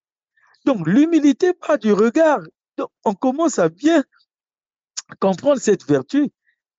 Donc 0.66 0.86
l'humilité 0.86 1.54
pas 1.54 1.78
du 1.78 1.92
regard. 1.92 2.40
Donc, 2.76 2.90
on 3.04 3.14
commence 3.14 3.58
à 3.58 3.68
bien 3.68 4.04
comprendre 5.18 5.60
cette 5.60 5.86
vertu, 5.86 6.30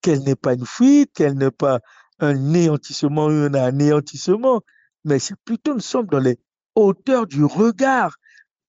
qu'elle 0.02 0.24
n'est 0.24 0.36
pas 0.36 0.54
une 0.54 0.66
fuite, 0.66 1.12
qu'elle 1.14 1.36
n'est 1.36 1.52
pas 1.52 1.80
un 2.20 2.34
néantissement 2.34 3.26
ou 3.26 3.30
un 3.30 3.54
anéantissement, 3.54 4.62
mais 5.04 5.20
c'est 5.20 5.36
plutôt 5.44 5.74
nous 5.74 5.80
sommes 5.80 6.08
dans 6.08 6.20
les 6.20 6.40
hauteurs 6.76 7.28
du 7.28 7.44
regard. 7.44 8.16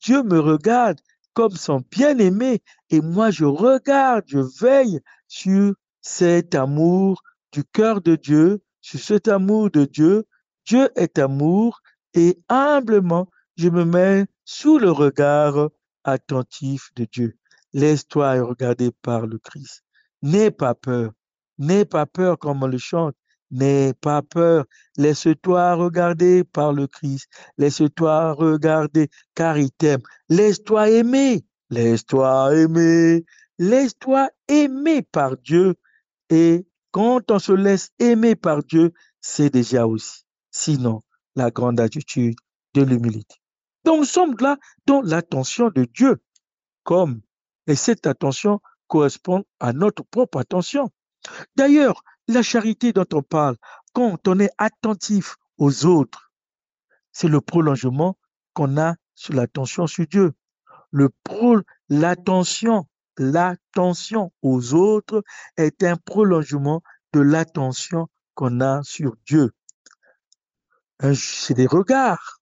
Dieu 0.03 0.23
me 0.23 0.41
regarde 0.41 0.99
comme 1.35 1.53
son 1.53 1.83
bien-aimé 1.91 2.63
et 2.91 3.01
moi 3.01 3.31
je 3.31 3.45
regarde, 3.45 4.25
je 4.27 4.39
veille 4.61 5.01
sur 5.29 5.75
cet 6.01 6.55
amour 6.55 7.23
du 7.53 7.65
cœur 7.65 8.01
de 8.01 8.17
Dieu, 8.17 8.63
sur 8.81 9.01
cet 9.01 9.29
amour 9.29 9.71
de 9.71 9.85
Dieu. 9.85 10.25
Dieu 10.67 10.91
est 10.97 11.19
amour 11.19 11.81
et 12.15 12.39
humblement 12.49 13.29
je 13.57 13.69
me 13.69 13.85
mets 13.85 14.27
sous 14.45 14.79
le 14.79 14.91
regard 14.91 15.69
attentif 16.05 16.91
de 16.97 17.05
Dieu. 17.05 17.39
Laisse-toi 17.73 18.43
regarder 18.43 18.91
par 19.03 19.27
le 19.27 19.39
Christ. 19.39 19.83
N'aie 20.23 20.51
pas 20.51 20.75
peur. 20.75 21.13
N'aie 21.59 21.85
pas 21.85 22.07
peur 22.07 22.39
comme 22.39 22.63
on 22.63 22.67
le 22.67 22.79
chante. 22.79 23.15
N'aie 23.53 23.93
pas 24.01 24.23
peur, 24.23 24.65
laisse-toi 24.97 25.75
regarder 25.75 26.43
par 26.43 26.73
le 26.73 26.87
Christ, 26.87 27.29
laisse-toi 27.59 28.33
regarder 28.33 29.11
car 29.35 29.59
il 29.59 29.71
t'aime, 29.71 30.01
laisse-toi 30.31 30.89
aimer, 30.89 31.45
laisse-toi 31.69 32.57
aimer, 32.57 33.27
laisse-toi 33.59 34.31
aimer 34.49 35.03
par 35.03 35.37
Dieu 35.37 35.75
et 36.31 36.67
quand 36.93 37.31
on 37.31 37.39
se 37.39 37.53
laisse 37.53 37.91
aimer 37.99 38.37
par 38.37 38.63
Dieu, 38.63 38.93
c'est 39.21 39.51
déjà 39.51 39.87
aussi, 39.87 40.23
sinon, 40.51 41.03
la 41.37 41.51
grande 41.51 41.79
attitude 41.79 42.37
de 42.73 42.83
l'humilité. 42.83 43.37
Donc 43.85 43.99
nous 43.99 44.05
sommes 44.07 44.35
là 44.41 44.57
dans 44.87 45.03
l'attention 45.03 45.69
de 45.69 45.85
Dieu, 45.85 46.23
comme, 46.85 47.21
et 47.67 47.77
cette 47.77 48.07
attention 48.07 48.61
correspond 48.89 49.45
à 49.61 49.73
notre 49.73 50.05
propre 50.05 50.39
attention. 50.39 50.91
D'ailleurs, 51.57 52.03
la 52.29 52.43
charité 52.43 52.93
dont 52.93 53.07
on 53.13 53.23
parle, 53.23 53.57
quand 53.93 54.27
on 54.27 54.39
est 54.39 54.51
attentif 54.59 55.37
aux 55.59 55.87
autres, 55.87 56.33
c'est 57.13 57.29
le 57.29 57.41
prolongement 57.41 58.19
qu'on 58.55 58.79
a 58.79 58.97
sur 59.15 59.35
l'attention 59.35 59.87
sur 59.87 60.07
Dieu. 60.07 60.33
Le 60.91 61.11
l'attention, 61.89 62.87
l'attention 63.17 64.33
aux 64.43 64.75
autres 64.75 65.23
est 65.57 65.83
un 65.83 65.97
prolongement 65.97 66.83
de 67.13 67.21
l'attention 67.21 68.09
qu'on 68.35 68.61
a 68.61 68.83
sur 68.83 69.15
Dieu. 69.27 69.53
C'est 71.15 71.55
des 71.55 71.67
regards. 71.67 72.41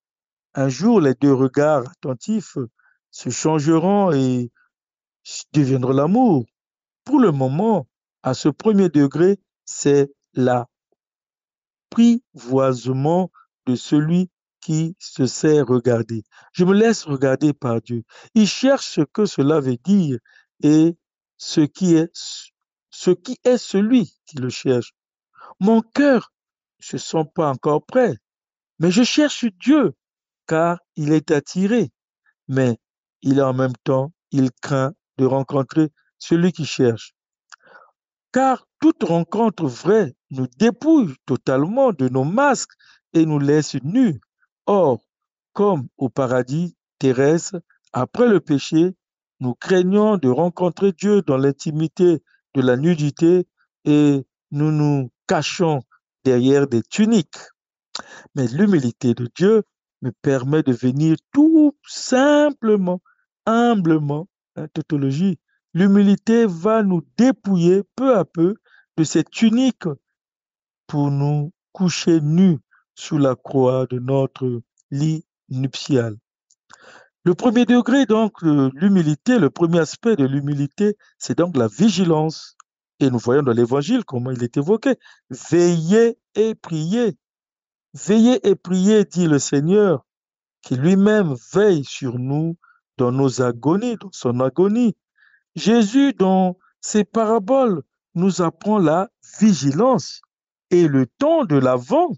Un 0.54 0.68
jour, 0.68 1.00
les 1.00 1.14
deux 1.14 1.32
regards 1.32 1.88
attentifs 1.90 2.58
se 3.10 3.30
changeront 3.30 4.12
et 4.12 4.50
deviendront 5.52 5.92
l'amour. 5.92 6.46
Pour 7.04 7.20
le 7.20 7.32
moment, 7.32 7.86
à 8.22 8.34
ce 8.34 8.48
premier 8.48 8.88
degré, 8.88 9.38
c'est 9.64 10.12
l'apprivoisement 10.34 13.30
de 13.66 13.74
celui 13.74 14.30
qui 14.60 14.94
se 14.98 15.26
sait 15.26 15.62
regarder. 15.62 16.22
Je 16.52 16.64
me 16.64 16.74
laisse 16.74 17.04
regarder 17.04 17.52
par 17.52 17.80
Dieu. 17.80 18.02
Il 18.34 18.46
cherche 18.46 18.86
ce 18.86 19.00
que 19.00 19.24
cela 19.24 19.60
veut 19.60 19.78
dire 19.78 20.18
et 20.62 20.96
ce 21.38 21.62
qui 21.62 21.94
est, 21.94 22.10
ce 22.90 23.10
qui 23.10 23.38
est 23.44 23.58
celui 23.58 24.14
qui 24.26 24.36
le 24.36 24.50
cherche. 24.50 24.92
Mon 25.58 25.80
cœur 25.80 26.32
ne 26.80 26.84
se 26.84 26.98
sent 26.98 27.24
pas 27.34 27.50
encore 27.50 27.84
prêt, 27.84 28.16
mais 28.78 28.90
je 28.90 29.02
cherche 29.02 29.46
Dieu 29.60 29.94
car 30.46 30.78
il 30.96 31.12
est 31.12 31.30
attiré, 31.30 31.90
mais 32.48 32.78
il 33.22 33.40
en 33.40 33.54
même 33.54 33.76
temps, 33.84 34.12
il 34.32 34.50
craint 34.60 34.92
de 35.20 35.26
rencontrer 35.26 35.90
celui 36.18 36.50
qui 36.50 36.64
cherche. 36.64 37.14
Car 38.32 38.66
toute 38.80 39.02
rencontre 39.02 39.66
vraie 39.66 40.14
nous 40.30 40.46
dépouille 40.56 41.14
totalement 41.26 41.92
de 41.92 42.08
nos 42.08 42.24
masques 42.24 42.72
et 43.12 43.26
nous 43.26 43.38
laisse 43.38 43.74
nus. 43.82 44.18
Or, 44.64 45.00
comme 45.52 45.88
au 45.98 46.08
paradis 46.08 46.74
terrestre, 46.98 47.60
après 47.92 48.28
le 48.28 48.40
péché, 48.40 48.94
nous 49.40 49.54
craignons 49.54 50.16
de 50.16 50.28
rencontrer 50.28 50.92
Dieu 50.92 51.22
dans 51.22 51.36
l'intimité 51.36 52.22
de 52.54 52.62
la 52.62 52.76
nudité 52.76 53.46
et 53.84 54.24
nous 54.50 54.70
nous 54.70 55.10
cachons 55.26 55.82
derrière 56.24 56.66
des 56.66 56.82
tuniques. 56.82 57.42
Mais 58.34 58.46
l'humilité 58.46 59.12
de 59.14 59.28
Dieu 59.34 59.64
me 60.02 60.12
permet 60.22 60.62
de 60.62 60.72
venir 60.72 61.16
tout 61.32 61.76
simplement, 61.86 63.00
humblement, 63.44 64.28
tautologie, 64.74 65.38
l'humilité 65.74 66.46
va 66.46 66.82
nous 66.82 67.02
dépouiller 67.16 67.82
peu 67.96 68.16
à 68.16 68.24
peu 68.24 68.54
de 68.96 69.04
cette 69.04 69.30
tunique 69.30 69.86
pour 70.86 71.10
nous 71.10 71.52
coucher 71.72 72.20
nus 72.20 72.58
sous 72.94 73.18
la 73.18 73.36
croix 73.36 73.86
de 73.86 73.98
notre 73.98 74.62
lit 74.90 75.24
nuptial. 75.48 76.16
Le 77.24 77.34
premier 77.34 77.66
degré, 77.66 78.06
donc, 78.06 78.40
l'humilité, 78.42 79.38
le 79.38 79.50
premier 79.50 79.80
aspect 79.80 80.16
de 80.16 80.24
l'humilité, 80.24 80.96
c'est 81.18 81.36
donc 81.36 81.56
la 81.56 81.68
vigilance. 81.68 82.56
Et 82.98 83.10
nous 83.10 83.18
voyons 83.18 83.42
dans 83.42 83.52
l'évangile 83.52 84.04
comment 84.04 84.30
il 84.30 84.42
est 84.42 84.56
évoqué. 84.56 84.94
Veillez 85.28 86.18
et 86.34 86.54
priez. 86.54 87.16
Veillez 87.94 88.46
et 88.48 88.54
priez, 88.54 89.04
dit 89.04 89.26
le 89.26 89.38
Seigneur, 89.38 90.06
qui 90.62 90.76
lui-même 90.76 91.34
veille 91.52 91.84
sur 91.84 92.18
nous 92.18 92.56
dans 93.00 93.12
nos 93.12 93.40
agonies, 93.40 93.96
dans 93.96 94.12
son 94.12 94.40
agonie. 94.40 94.94
Jésus, 95.56 96.12
dans 96.12 96.58
ses 96.82 97.04
paraboles, 97.04 97.82
nous 98.14 98.42
apprend 98.42 98.78
la 98.78 99.08
vigilance 99.40 100.20
et 100.70 100.86
le 100.86 101.06
temps 101.06 101.46
de 101.46 101.56
l'avant. 101.56 102.12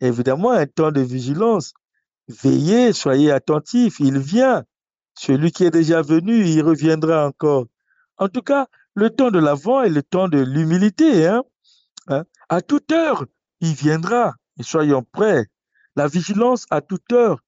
Évidemment, 0.00 0.50
un 0.50 0.66
temps 0.66 0.90
de 0.90 1.00
vigilance. 1.00 1.72
Veillez, 2.26 2.92
soyez 2.92 3.30
attentifs, 3.30 4.00
il 4.00 4.18
vient. 4.18 4.64
Celui 5.14 5.52
qui 5.52 5.64
est 5.64 5.70
déjà 5.70 6.02
venu, 6.02 6.44
il 6.44 6.62
reviendra 6.62 7.28
encore. 7.28 7.66
En 8.18 8.28
tout 8.28 8.42
cas, 8.42 8.66
le 8.94 9.10
temps 9.10 9.30
de 9.30 9.38
l'avant 9.38 9.82
est 9.82 9.90
le 9.90 10.02
temps 10.02 10.28
de 10.28 10.38
l'humilité. 10.38 11.28
Hein? 11.28 11.44
hein? 12.08 12.24
À 12.48 12.60
toute 12.60 12.90
heure, 12.90 13.24
il 13.60 13.74
viendra. 13.74 14.34
Et 14.58 14.64
soyons 14.64 15.04
prêts. 15.04 15.46
La 15.94 16.08
vigilance 16.08 16.66
à 16.70 16.80
toute 16.80 17.12
heure, 17.12 17.38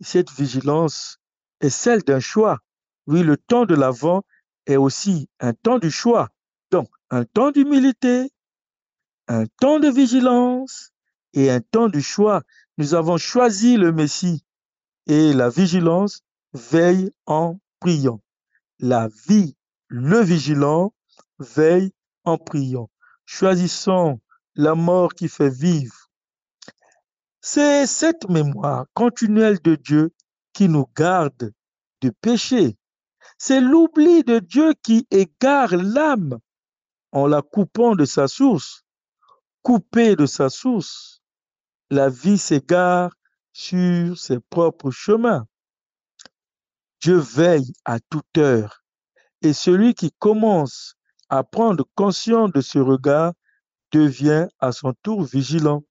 cette 0.00 0.32
vigilance 0.32 1.21
celle 1.70 2.02
d'un 2.02 2.20
choix. 2.20 2.58
Oui, 3.06 3.22
le 3.22 3.36
temps 3.36 3.66
de 3.66 3.74
l'avant 3.74 4.22
est 4.66 4.76
aussi 4.76 5.28
un 5.40 5.52
temps 5.52 5.78
du 5.78 5.90
choix. 5.90 6.28
Donc, 6.70 6.88
un 7.10 7.24
temps 7.24 7.50
d'humilité, 7.50 8.30
un 9.28 9.46
temps 9.60 9.80
de 9.80 9.88
vigilance 9.88 10.92
et 11.34 11.50
un 11.50 11.60
temps 11.60 11.88
du 11.88 12.02
choix. 12.02 12.42
Nous 12.78 12.94
avons 12.94 13.16
choisi 13.16 13.76
le 13.76 13.92
Messie 13.92 14.44
et 15.06 15.32
la 15.32 15.48
vigilance 15.48 16.22
veille 16.52 17.10
en 17.26 17.58
priant. 17.80 18.20
La 18.78 19.08
vie, 19.28 19.56
le 19.88 20.20
vigilant 20.20 20.92
veille 21.38 21.92
en 22.24 22.38
priant. 22.38 22.90
Choisissons 23.24 24.20
la 24.54 24.74
mort 24.74 25.14
qui 25.14 25.28
fait 25.28 25.50
vivre. 25.50 26.10
C'est 27.40 27.86
cette 27.86 28.28
mémoire 28.28 28.86
continuelle 28.94 29.60
de 29.62 29.74
Dieu 29.74 30.12
qui 30.52 30.68
nous 30.68 30.86
garde 30.94 31.52
de 32.00 32.10
péché 32.20 32.76
c'est 33.44 33.60
l'oubli 33.60 34.22
de 34.22 34.38
Dieu 34.38 34.72
qui 34.84 35.06
égare 35.10 35.74
l'âme 35.76 36.38
en 37.10 37.26
la 37.26 37.42
coupant 37.42 37.96
de 37.96 38.04
sa 38.04 38.28
source. 38.28 38.84
Coupée 39.62 40.14
de 40.14 40.26
sa 40.26 40.48
source, 40.48 41.22
la 41.90 42.08
vie 42.08 42.38
s'égare 42.38 43.12
sur 43.52 44.16
ses 44.16 44.38
propres 44.38 44.92
chemins. 44.92 45.46
Dieu 47.00 47.16
veille 47.16 47.72
à 47.84 47.98
toute 47.98 48.38
heure 48.38 48.84
et 49.40 49.52
celui 49.52 49.94
qui 49.94 50.12
commence 50.20 50.94
à 51.28 51.42
prendre 51.42 51.84
conscience 51.96 52.52
de 52.52 52.60
ce 52.60 52.78
regard 52.78 53.32
devient 53.90 54.46
à 54.60 54.70
son 54.70 54.94
tour 55.02 55.24
vigilant. 55.24 55.82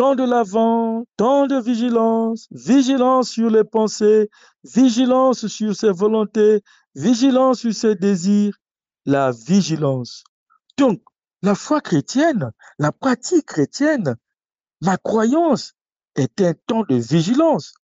Tant 0.00 0.14
de 0.14 0.24
l'avant, 0.24 1.04
tant 1.18 1.46
de 1.46 1.60
vigilance, 1.60 2.48
vigilance 2.52 3.28
sur 3.28 3.50
les 3.50 3.64
pensées, 3.64 4.30
vigilance 4.64 5.46
sur 5.46 5.76
ses 5.76 5.90
volontés, 5.90 6.62
vigilance 6.94 7.58
sur 7.58 7.74
ses 7.74 7.96
désirs, 7.96 8.56
la 9.04 9.30
vigilance. 9.30 10.24
Donc, 10.78 11.02
la 11.42 11.54
foi 11.54 11.82
chrétienne, 11.82 12.50
la 12.78 12.92
pratique 12.92 13.44
chrétienne, 13.44 14.16
ma 14.80 14.96
croyance 14.96 15.74
est 16.16 16.40
un 16.40 16.54
temps 16.54 16.84
de 16.88 16.96
vigilance. 16.96 17.74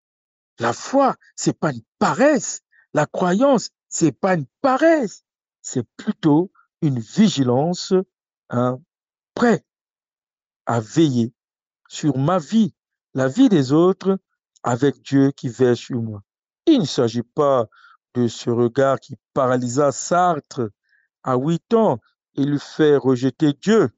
La 0.58 0.72
foi, 0.72 1.16
c'est 1.34 1.58
pas 1.58 1.72
une 1.72 1.84
paresse. 1.98 2.62
La 2.94 3.04
croyance, 3.04 3.68
c'est 3.90 4.12
pas 4.12 4.36
une 4.36 4.46
paresse. 4.62 5.22
C'est 5.60 5.86
plutôt 5.98 6.50
une 6.80 6.98
vigilance, 6.98 7.92
hein, 8.48 8.80
prêt 9.34 9.66
à 10.64 10.80
veiller 10.80 11.35
sur 11.88 12.18
ma 12.18 12.38
vie, 12.38 12.74
la 13.14 13.28
vie 13.28 13.48
des 13.48 13.72
autres, 13.72 14.18
avec 14.62 15.00
Dieu 15.02 15.30
qui 15.30 15.48
veille 15.48 15.76
sur 15.76 16.02
moi. 16.02 16.22
Il 16.66 16.80
ne 16.80 16.84
s'agit 16.86 17.22
pas 17.22 17.66
de 18.14 18.28
ce 18.28 18.50
regard 18.50 18.98
qui 18.98 19.14
paralysa 19.34 19.92
Sartre 19.92 20.70
à 21.22 21.36
huit 21.36 21.72
ans 21.74 21.98
et 22.34 22.44
lui 22.44 22.58
fait 22.58 22.96
rejeter 22.96 23.52
Dieu. 23.52 23.90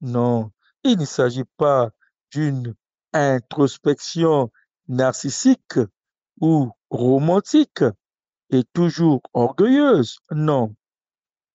Non, 0.00 0.50
il 0.82 0.98
ne 0.98 1.04
s'agit 1.04 1.44
pas 1.56 1.90
d'une 2.32 2.74
introspection 3.12 4.50
narcissique 4.88 5.78
ou 6.40 6.70
romantique 6.90 7.84
et 8.50 8.64
toujours 8.72 9.22
orgueilleuse. 9.32 10.18
Non, 10.30 10.74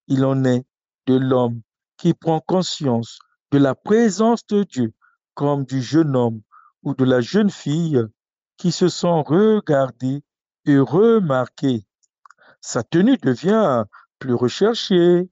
il 0.07 0.23
en 0.25 0.45
est 0.45 0.65
de 1.05 1.15
l'homme 1.15 1.61
qui 1.97 2.13
prend 2.13 2.39
conscience 2.39 3.19
de 3.51 3.57
la 3.57 3.75
présence 3.75 4.45
de 4.47 4.63
Dieu 4.63 4.93
comme 5.39 5.63
du 5.63 5.81
jeune 5.81 6.17
homme 6.17 6.41
ou 6.83 6.93
de 6.93 7.05
la 7.05 7.21
jeune 7.21 7.49
fille 7.49 8.03
qui 8.57 8.73
se 8.73 8.89
sent 8.89 9.23
regardé 9.25 10.21
et 10.65 10.77
remarqué. 10.77 11.87
Sa 12.59 12.83
tenue 12.83 13.15
devient 13.15 13.85
plus 14.19 14.33
recherchée, 14.33 15.29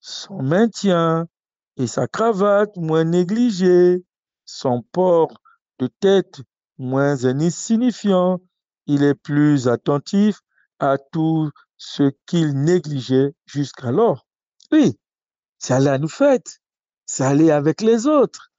son 0.00 0.42
maintien 0.42 1.28
et 1.76 1.86
sa 1.86 2.08
cravate 2.08 2.76
moins 2.76 3.04
négligée, 3.04 4.04
son 4.44 4.82
port 4.82 5.40
de 5.78 5.86
tête 5.86 6.40
moins 6.76 7.24
insignifiant. 7.24 8.40
Il 8.86 9.04
est 9.04 9.14
plus 9.14 9.68
attentif 9.68 10.40
à 10.80 10.98
tout 10.98 11.48
ce 11.76 12.10
qu'il 12.26 12.60
négligeait 12.60 13.36
jusqu'alors. 13.46 14.26
Oui, 14.72 14.98
c'est 15.60 15.74
aller 15.74 15.90
à 15.90 15.98
nous 15.98 16.08
fêtes, 16.08 16.58
c'est 17.06 17.22
aller 17.22 17.52
avec 17.52 17.82
les 17.82 18.08
autres. 18.08 18.51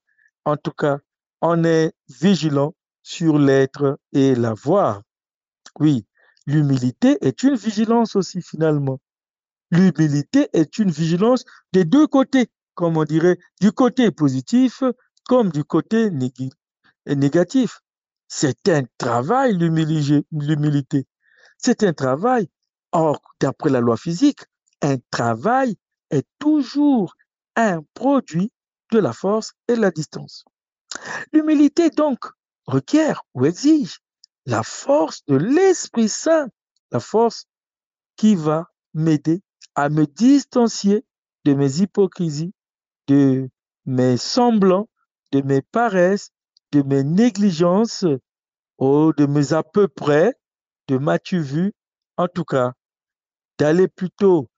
En 0.45 0.57
tout 0.57 0.71
cas, 0.71 0.99
on 1.41 1.63
est 1.63 1.93
vigilant 2.09 2.73
sur 3.01 3.37
l'être 3.37 3.99
et 4.13 4.35
la 4.35 4.53
voir. 4.53 5.01
Oui, 5.79 6.05
l'humilité 6.45 7.17
est 7.21 7.43
une 7.43 7.55
vigilance 7.55 8.15
aussi 8.15 8.41
finalement. 8.41 8.99
L'humilité 9.71 10.49
est 10.53 10.77
une 10.77 10.91
vigilance 10.91 11.45
des 11.71 11.85
deux 11.85 12.07
côtés, 12.07 12.47
comme 12.75 12.97
on 12.97 13.03
dirait, 13.03 13.37
du 13.61 13.71
côté 13.71 14.11
positif 14.11 14.83
comme 15.25 15.49
du 15.49 15.63
côté 15.63 16.09
négatif. 17.05 17.79
C'est 18.27 18.67
un 18.69 18.83
travail, 18.97 19.57
l'humilité. 19.57 21.05
C'est 21.57 21.83
un 21.83 21.93
travail. 21.93 22.49
Or, 22.91 23.21
d'après 23.39 23.69
la 23.69 23.79
loi 23.79 23.97
physique, 23.97 24.41
un 24.81 24.97
travail 25.09 25.75
est 26.11 26.27
toujours 26.39 27.15
un 27.55 27.81
produit 27.93 28.51
de 28.93 28.99
la 28.99 29.11
force 29.13 29.53
et 29.67 29.75
de 29.75 29.81
la 29.81 29.91
distance. 29.91 30.45
L'humilité, 31.31 31.89
donc, 31.89 32.19
requiert 32.67 33.23
ou 33.33 33.45
exige 33.45 33.99
la 34.45 34.61
force 34.63 35.25
de 35.25 35.35
l'Esprit 35.35 36.09
Saint, 36.09 36.47
la 36.91 36.99
force 36.99 37.45
qui 38.15 38.35
va 38.35 38.67
m'aider 38.93 39.41
à 39.75 39.89
me 39.89 40.05
distancier 40.05 41.03
de 41.45 41.53
mes 41.53 41.79
hypocrisies, 41.81 42.53
de 43.07 43.49
mes 43.85 44.17
semblants, 44.17 44.87
de 45.31 45.41
mes 45.41 45.61
paresses, 45.61 46.29
de 46.71 46.83
mes 46.83 47.03
négligences, 47.03 48.05
oh, 48.77 49.11
de 49.17 49.25
mes 49.25 49.53
à 49.53 49.63
peu 49.63 49.87
près, 49.87 50.35
de 50.87 50.97
m'as-tu 50.97 51.39
vu, 51.39 51.73
en 52.17 52.27
tout 52.27 52.45
cas, 52.45 52.73
d'aller 53.57 53.87
plutôt 53.87 54.49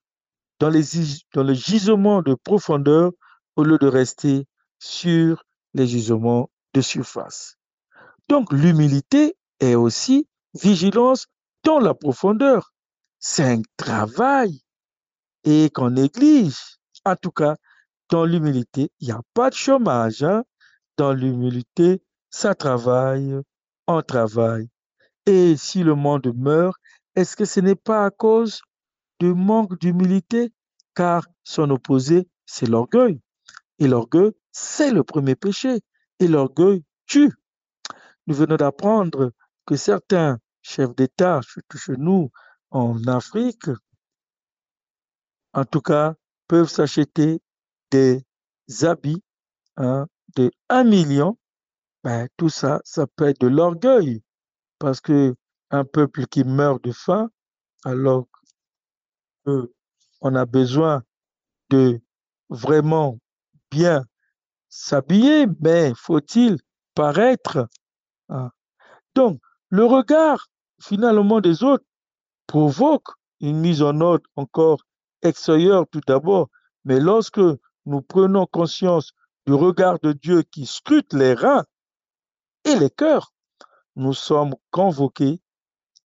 dans 0.58 0.70
le 0.70 1.54
gisement 1.54 2.22
de 2.22 2.34
profondeur 2.34 3.12
au 3.56 3.64
lieu 3.64 3.78
de 3.78 3.86
rester 3.86 4.46
sur 4.78 5.44
les 5.74 5.86
gisements 5.86 6.50
de 6.74 6.80
surface. 6.80 7.56
Donc 8.28 8.52
l'humilité 8.52 9.36
est 9.60 9.74
aussi 9.74 10.28
vigilance 10.54 11.26
dans 11.64 11.78
la 11.78 11.94
profondeur. 11.94 12.72
C'est 13.18 13.44
un 13.44 13.62
travail 13.76 14.60
et 15.44 15.70
qu'on 15.70 15.90
néglige. 15.90 16.78
En 17.04 17.16
tout 17.16 17.30
cas, 17.30 17.56
dans 18.10 18.24
l'humilité, 18.24 18.90
il 19.00 19.08
n'y 19.08 19.12
a 19.12 19.20
pas 19.34 19.50
de 19.50 19.54
chômage. 19.54 20.22
Hein. 20.22 20.44
Dans 20.96 21.12
l'humilité, 21.12 22.02
ça 22.30 22.54
travaille, 22.54 23.34
on 23.86 24.02
travaille. 24.02 24.68
Et 25.26 25.56
si 25.56 25.82
le 25.82 25.94
monde 25.94 26.32
meurt, 26.36 26.76
est-ce 27.14 27.36
que 27.36 27.44
ce 27.44 27.60
n'est 27.60 27.74
pas 27.74 28.04
à 28.04 28.10
cause 28.10 28.60
de 29.20 29.32
manque 29.32 29.78
d'humilité? 29.80 30.52
Car 30.94 31.26
son 31.44 31.70
opposé, 31.70 32.28
c'est 32.46 32.66
l'orgueil. 32.66 33.20
Et 33.78 33.88
l'orgueil, 33.88 34.32
c'est 34.52 34.90
le 34.90 35.04
premier 35.04 35.34
péché. 35.34 35.80
Et 36.18 36.28
l'orgueil 36.28 36.84
tue. 37.06 37.32
Nous 38.26 38.34
venons 38.34 38.56
d'apprendre 38.56 39.32
que 39.66 39.76
certains 39.76 40.38
chefs 40.62 40.94
d'État, 40.94 41.40
surtout 41.42 41.78
chez 41.78 41.96
nous 41.96 42.30
en 42.70 43.06
Afrique, 43.06 43.68
en 45.52 45.64
tout 45.64 45.80
cas, 45.80 46.14
peuvent 46.48 46.68
s'acheter 46.68 47.40
des 47.90 48.24
habits 48.82 49.22
hein, 49.76 50.06
de 50.36 50.50
1 50.68 50.84
million. 50.84 51.38
Ben, 52.04 52.28
tout 52.36 52.48
ça, 52.48 52.80
ça 52.84 53.06
peut 53.06 53.28
être 53.28 53.40
de 53.40 53.48
l'orgueil. 53.48 54.22
Parce 54.78 55.00
que 55.00 55.34
un 55.70 55.84
peuple 55.84 56.26
qui 56.26 56.44
meurt 56.44 56.82
de 56.84 56.92
faim, 56.92 57.30
alors 57.84 58.26
qu'on 59.44 60.34
a 60.34 60.44
besoin 60.44 61.02
de 61.70 62.00
vraiment 62.50 63.18
bien 63.70 64.04
s'habiller, 64.68 65.46
mais 65.60 65.92
faut-il 65.96 66.58
paraître 66.94 67.68
hein? 68.28 68.50
Donc, 69.14 69.40
le 69.70 69.84
regard 69.84 70.46
finalement 70.80 71.40
des 71.40 71.62
autres 71.62 71.84
provoque 72.46 73.08
une 73.40 73.58
mise 73.58 73.82
en 73.82 74.00
ordre 74.00 74.28
encore 74.36 74.78
extérieure 75.22 75.86
tout 75.90 76.00
d'abord, 76.06 76.48
mais 76.84 77.00
lorsque 77.00 77.40
nous 77.86 78.02
prenons 78.02 78.46
conscience 78.46 79.12
du 79.46 79.54
regard 79.54 79.98
de 80.00 80.12
Dieu 80.12 80.42
qui 80.42 80.66
scrute 80.66 81.12
les 81.12 81.34
reins 81.34 81.64
et 82.64 82.76
les 82.76 82.90
cœurs, 82.90 83.32
nous 83.94 84.14
sommes 84.14 84.54
convoqués 84.70 85.40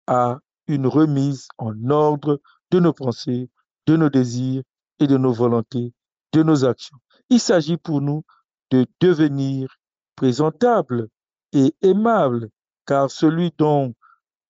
à 0.07 0.39
une 0.67 0.87
remise 0.87 1.47
en 1.57 1.89
ordre 1.89 2.41
de 2.71 2.79
nos 2.79 2.93
pensées, 2.93 3.49
de 3.85 3.95
nos 3.95 4.09
désirs 4.09 4.63
et 4.99 5.07
de 5.07 5.17
nos 5.17 5.31
volontés, 5.33 5.93
de 6.33 6.43
nos 6.43 6.65
actions. 6.65 6.97
Il 7.29 7.39
s'agit 7.39 7.77
pour 7.77 8.01
nous 8.01 8.23
de 8.71 8.85
devenir 8.99 9.77
présentable 10.15 11.09
et 11.53 11.75
aimable, 11.81 12.49
car 12.85 13.11
celui 13.11 13.51
dont 13.57 13.93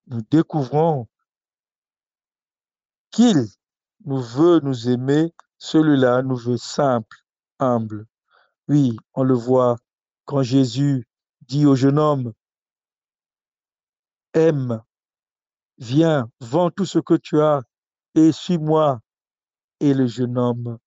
nous 0.07 0.21
découvrons 0.29 1.07
qu'il 3.11 3.47
nous 4.05 4.21
veut 4.21 4.59
nous 4.59 4.89
aimer, 4.89 5.33
celui-là 5.57 6.21
nous 6.21 6.35
veut 6.35 6.57
simple, 6.57 7.17
humble. 7.59 8.05
Oui, 8.67 8.95
on 9.13 9.23
le 9.23 9.33
voit 9.33 9.77
quand 10.25 10.43
Jésus 10.43 11.07
dit 11.41 11.65
au 11.65 11.75
jeune 11.75 11.97
homme, 11.97 12.33
aime, 14.33 14.81
viens, 15.77 16.29
vends 16.41 16.69
tout 16.69 16.85
ce 16.85 16.99
que 16.99 17.15
tu 17.15 17.41
as 17.41 17.61
et 18.15 18.31
suis-moi. 18.31 18.99
Et 19.79 19.93
le 19.93 20.07
jeune 20.07 20.37
homme 20.37 20.79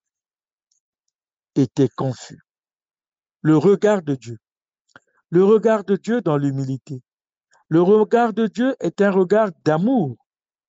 était 1.55 1.89
confus. 1.89 2.41
Le 3.43 3.57
regard 3.57 4.03
de 4.03 4.15
Dieu. 4.15 4.39
Le 5.31 5.45
regard 5.45 5.85
de 5.85 5.97
Dieu 5.97 6.21
dans 6.21 6.37
l'humilité. 6.37 7.03
Le 7.69 7.81
regard 7.81 8.33
de 8.33 8.47
Dieu 8.47 8.75
est 8.81 9.01
un 9.01 9.11
regard 9.11 9.51
d'amour 9.65 10.17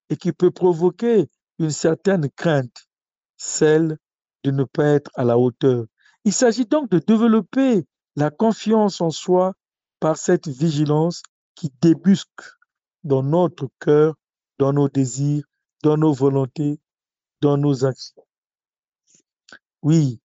et 0.10 0.18
qui 0.18 0.32
peut 0.32 0.52
provoquer 0.52 1.30
une 1.58 1.72
certaine 1.72 2.30
crainte, 2.30 2.88
celle 3.38 3.98
de 4.44 4.52
ne 4.52 4.64
pas 4.64 4.86
être 4.86 5.12
à 5.16 5.24
la 5.24 5.38
hauteur. 5.38 5.86
Il 6.26 6.34
s'agit 6.34 6.66
donc 6.66 6.90
de 6.92 7.00
développer 7.00 7.86
la 8.16 8.30
confiance 8.30 9.02
en 9.02 9.10
soi 9.10 9.54
par 10.00 10.18
cette 10.18 10.48
vigilance 10.48 11.24
qui 11.56 11.72
débusque 11.82 12.44
dans 13.04 13.24
notre 13.24 13.70
cœur, 13.80 14.16
dans 14.60 14.74
nos 14.74 14.90
désirs, 14.90 15.44
dans 15.84 15.98
nos 15.98 16.14
volontés, 16.14 16.80
dans 17.42 17.58
nos 17.58 17.86
actions. 17.86 18.24
Oui, 19.82 20.21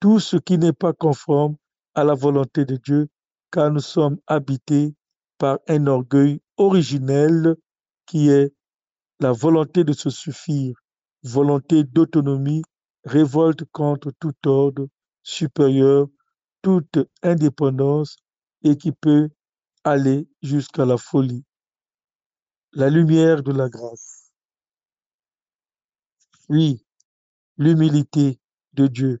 tout 0.00 0.20
ce 0.20 0.36
qui 0.36 0.58
n'est 0.58 0.72
pas 0.72 0.92
conforme 0.92 1.56
à 1.94 2.04
la 2.04 2.14
volonté 2.14 2.64
de 2.64 2.76
Dieu, 2.76 3.08
car 3.50 3.70
nous 3.70 3.80
sommes 3.80 4.18
habités 4.26 4.94
par 5.38 5.58
un 5.68 5.86
orgueil 5.86 6.40
originel 6.56 7.56
qui 8.06 8.28
est 8.28 8.52
la 9.20 9.32
volonté 9.32 9.84
de 9.84 9.92
se 9.92 10.10
suffire, 10.10 10.76
volonté 11.22 11.84
d'autonomie, 11.84 12.62
révolte 13.04 13.64
contre 13.72 14.12
tout 14.18 14.34
ordre 14.46 14.88
supérieur, 15.22 16.06
toute 16.62 16.98
indépendance 17.22 18.16
et 18.62 18.76
qui 18.76 18.92
peut 18.92 19.30
aller 19.84 20.28
jusqu'à 20.42 20.84
la 20.84 20.96
folie. 20.96 21.44
La 22.72 22.90
lumière 22.90 23.42
de 23.42 23.52
la 23.52 23.68
grâce. 23.68 24.30
Oui, 26.48 26.84
l'humilité 27.56 28.38
de 28.74 28.86
Dieu, 28.86 29.20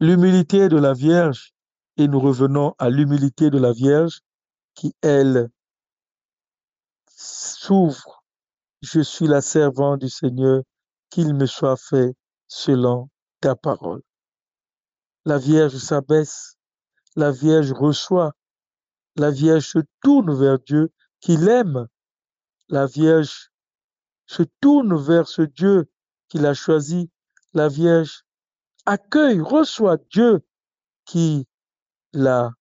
l'humilité 0.00 0.68
de 0.68 0.76
la 0.76 0.92
Vierge, 0.92 1.52
et 1.96 2.06
nous 2.06 2.20
revenons 2.20 2.74
à 2.78 2.90
l'humilité 2.90 3.50
de 3.50 3.58
la 3.58 3.72
Vierge 3.72 4.20
qui, 4.74 4.94
elle, 5.02 5.50
s'ouvre. 7.16 8.24
Je 8.80 9.00
suis 9.00 9.26
la 9.26 9.40
servante 9.40 10.00
du 10.00 10.08
Seigneur, 10.08 10.62
qu'il 11.10 11.34
me 11.34 11.46
soit 11.46 11.76
fait 11.76 12.14
selon 12.46 13.08
ta 13.40 13.56
parole. 13.56 14.02
La 15.24 15.38
Vierge 15.38 15.76
s'abaisse, 15.76 16.56
la 17.16 17.32
Vierge 17.32 17.72
reçoit, 17.72 18.34
la 19.16 19.30
Vierge 19.30 19.66
se 19.66 19.78
tourne 20.02 20.32
vers 20.32 20.60
Dieu 20.60 20.92
qui 21.20 21.36
l'aime, 21.36 21.88
la 22.68 22.86
Vierge 22.86 23.50
se 24.26 24.44
tourne 24.60 24.96
vers 24.96 25.26
ce 25.26 25.42
Dieu 25.42 25.90
qu'il 26.28 26.46
a 26.46 26.54
choisi, 26.54 27.10
la 27.52 27.68
Vierge 27.68 28.24
accueille, 28.88 29.40
reçoit 29.40 29.98
Dieu 30.10 30.40
qui 31.04 31.46
l'a 32.14 32.52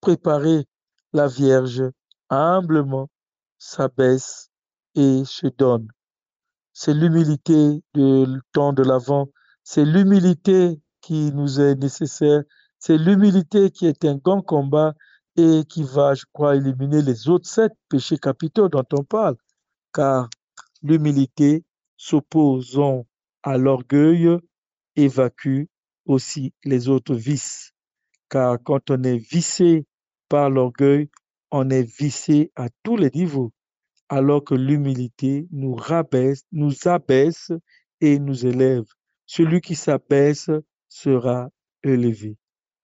préparé, 0.00 0.64
la 1.12 1.26
Vierge 1.26 1.82
humblement 2.30 3.10
s'abaisse 3.58 4.48
et 4.94 5.22
se 5.26 5.48
donne. 5.48 5.88
C'est 6.72 6.94
l'humilité 6.94 7.82
du 7.92 8.40
temps 8.52 8.72
de 8.72 8.82
l'avant, 8.82 9.28
c'est 9.64 9.84
l'humilité 9.84 10.80
qui 11.02 11.30
nous 11.32 11.60
est 11.60 11.74
nécessaire, 11.74 12.42
c'est 12.78 12.96
l'humilité 12.96 13.70
qui 13.70 13.86
est 13.86 14.02
un 14.06 14.16
grand 14.16 14.40
combat 14.40 14.94
et 15.36 15.64
qui 15.68 15.82
va, 15.82 16.14
je 16.14 16.24
crois, 16.32 16.56
éliminer 16.56 17.02
les 17.02 17.28
autres 17.28 17.48
sept 17.48 17.72
péchés 17.90 18.16
capitaux 18.16 18.70
dont 18.70 18.88
on 18.92 19.04
parle, 19.04 19.36
car 19.92 20.30
l'humilité 20.82 21.64
s'opposant 21.98 23.06
à 23.42 23.58
l'orgueil 23.58 24.38
évacue 24.96 25.64
aussi 26.04 26.52
les 26.64 26.88
autres 26.88 27.14
vices, 27.14 27.72
car 28.28 28.58
quand 28.62 28.90
on 28.90 29.02
est 29.02 29.18
vissé 29.18 29.86
par 30.28 30.50
l'orgueil, 30.50 31.08
on 31.50 31.70
est 31.70 31.88
vissé 31.98 32.50
à 32.56 32.68
tous 32.82 32.96
les 32.96 33.10
niveaux, 33.14 33.52
alors 34.08 34.44
que 34.44 34.54
l'humilité 34.54 35.46
nous 35.52 35.74
rabaisse, 35.74 36.44
nous 36.52 36.74
abaisse 36.86 37.52
et 38.00 38.18
nous 38.18 38.46
élève. 38.46 38.84
Celui 39.26 39.60
qui 39.60 39.74
s'abaisse 39.74 40.50
sera 40.88 41.50
élevé, 41.82 42.36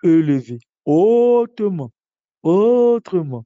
élevé 0.03 0.59
hautement, 0.85 1.93
autrement. 2.43 3.45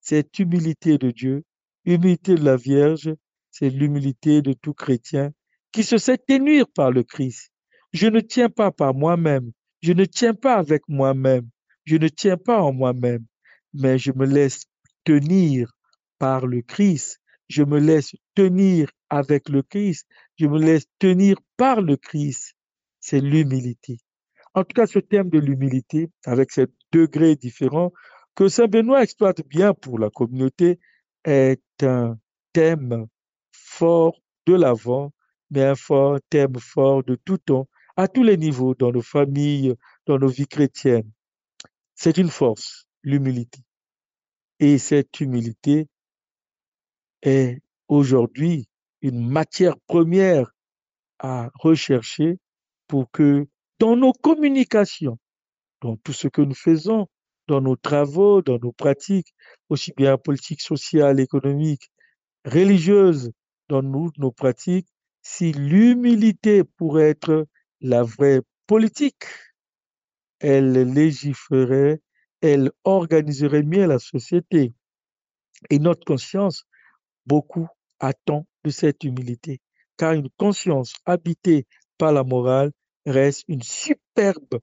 Cette 0.00 0.38
humilité 0.38 0.98
de 0.98 1.10
Dieu, 1.10 1.44
humilité 1.84 2.34
de 2.34 2.44
la 2.44 2.56
Vierge, 2.56 3.14
c'est 3.50 3.70
l'humilité 3.70 4.42
de 4.42 4.52
tout 4.52 4.74
chrétien 4.74 5.32
qui 5.72 5.82
se 5.82 5.96
sait 5.96 6.18
tenir 6.18 6.68
par 6.68 6.90
le 6.90 7.02
Christ. 7.02 7.53
Je 7.94 8.08
ne 8.08 8.18
tiens 8.18 8.50
pas 8.50 8.72
par 8.72 8.92
moi-même, 8.92 9.52
je 9.80 9.92
ne 9.92 10.04
tiens 10.04 10.34
pas 10.34 10.56
avec 10.56 10.82
moi-même, 10.88 11.48
je 11.84 11.94
ne 11.94 12.08
tiens 12.08 12.36
pas 12.36 12.60
en 12.60 12.72
moi-même, 12.72 13.24
mais 13.72 13.98
je 13.98 14.10
me 14.10 14.26
laisse 14.26 14.64
tenir 15.04 15.70
par 16.18 16.44
le 16.44 16.60
Christ, 16.62 17.20
je 17.48 17.62
me 17.62 17.78
laisse 17.78 18.16
tenir 18.34 18.90
avec 19.10 19.48
le 19.48 19.62
Christ, 19.62 20.08
je 20.36 20.46
me 20.48 20.58
laisse 20.58 20.86
tenir 20.98 21.36
par 21.56 21.82
le 21.82 21.96
Christ. 21.96 22.56
C'est 22.98 23.20
l'humilité. 23.20 24.00
En 24.54 24.64
tout 24.64 24.74
cas, 24.74 24.88
ce 24.88 24.98
thème 24.98 25.30
de 25.30 25.38
l'humilité, 25.38 26.10
avec 26.26 26.50
ces 26.50 26.66
degrés 26.90 27.36
différents, 27.36 27.92
que 28.34 28.48
Saint 28.48 28.66
Benoît 28.66 29.04
exploite 29.04 29.46
bien 29.46 29.72
pour 29.72 30.00
la 30.00 30.10
communauté, 30.10 30.80
est 31.24 31.62
un 31.82 32.18
thème 32.52 33.06
fort 33.52 34.20
de 34.46 34.54
l'avant, 34.54 35.12
mais 35.52 35.62
un 35.62 35.76
fort 35.76 36.18
thème 36.28 36.56
fort 36.58 37.04
de 37.04 37.14
tout 37.14 37.38
temps, 37.38 37.68
à 37.96 38.08
tous 38.08 38.22
les 38.22 38.36
niveaux, 38.36 38.74
dans 38.74 38.92
nos 38.92 39.02
familles, 39.02 39.74
dans 40.06 40.18
nos 40.18 40.28
vies 40.28 40.48
chrétiennes. 40.48 41.10
C'est 41.94 42.18
une 42.18 42.30
force, 42.30 42.86
l'humilité. 43.02 43.60
Et 44.58 44.78
cette 44.78 45.20
humilité 45.20 45.88
est 47.22 47.60
aujourd'hui 47.88 48.68
une 49.00 49.28
matière 49.28 49.76
première 49.86 50.50
à 51.18 51.50
rechercher 51.54 52.38
pour 52.86 53.10
que 53.10 53.46
dans 53.78 53.96
nos 53.96 54.12
communications, 54.12 55.18
dans 55.80 55.96
tout 55.96 56.12
ce 56.12 56.28
que 56.28 56.42
nous 56.42 56.54
faisons, 56.54 57.06
dans 57.46 57.60
nos 57.60 57.76
travaux, 57.76 58.42
dans 58.42 58.58
nos 58.58 58.72
pratiques, 58.72 59.34
aussi 59.68 59.92
bien 59.96 60.16
politiques, 60.16 60.62
sociales, 60.62 61.20
économiques, 61.20 61.90
religieuses, 62.44 63.30
dans 63.68 63.82
nos 63.82 64.32
pratiques, 64.32 64.88
si 65.22 65.52
l'humilité 65.52 66.64
pourrait 66.64 67.10
être 67.10 67.46
la 67.84 68.02
vraie 68.02 68.40
politique, 68.66 69.26
elle 70.40 70.72
légiférerait, 70.72 72.00
elle 72.40 72.72
organiserait 72.84 73.62
mieux 73.62 73.84
la 73.86 73.98
société. 73.98 74.72
Et 75.68 75.78
notre 75.78 76.06
conscience, 76.06 76.64
beaucoup 77.26 77.68
attend 78.00 78.46
de 78.64 78.70
cette 78.70 79.04
humilité, 79.04 79.60
car 79.98 80.14
une 80.14 80.30
conscience 80.38 80.94
habitée 81.04 81.66
par 81.98 82.12
la 82.12 82.24
morale 82.24 82.72
reste 83.04 83.44
une 83.48 83.62
superbe 83.62 84.60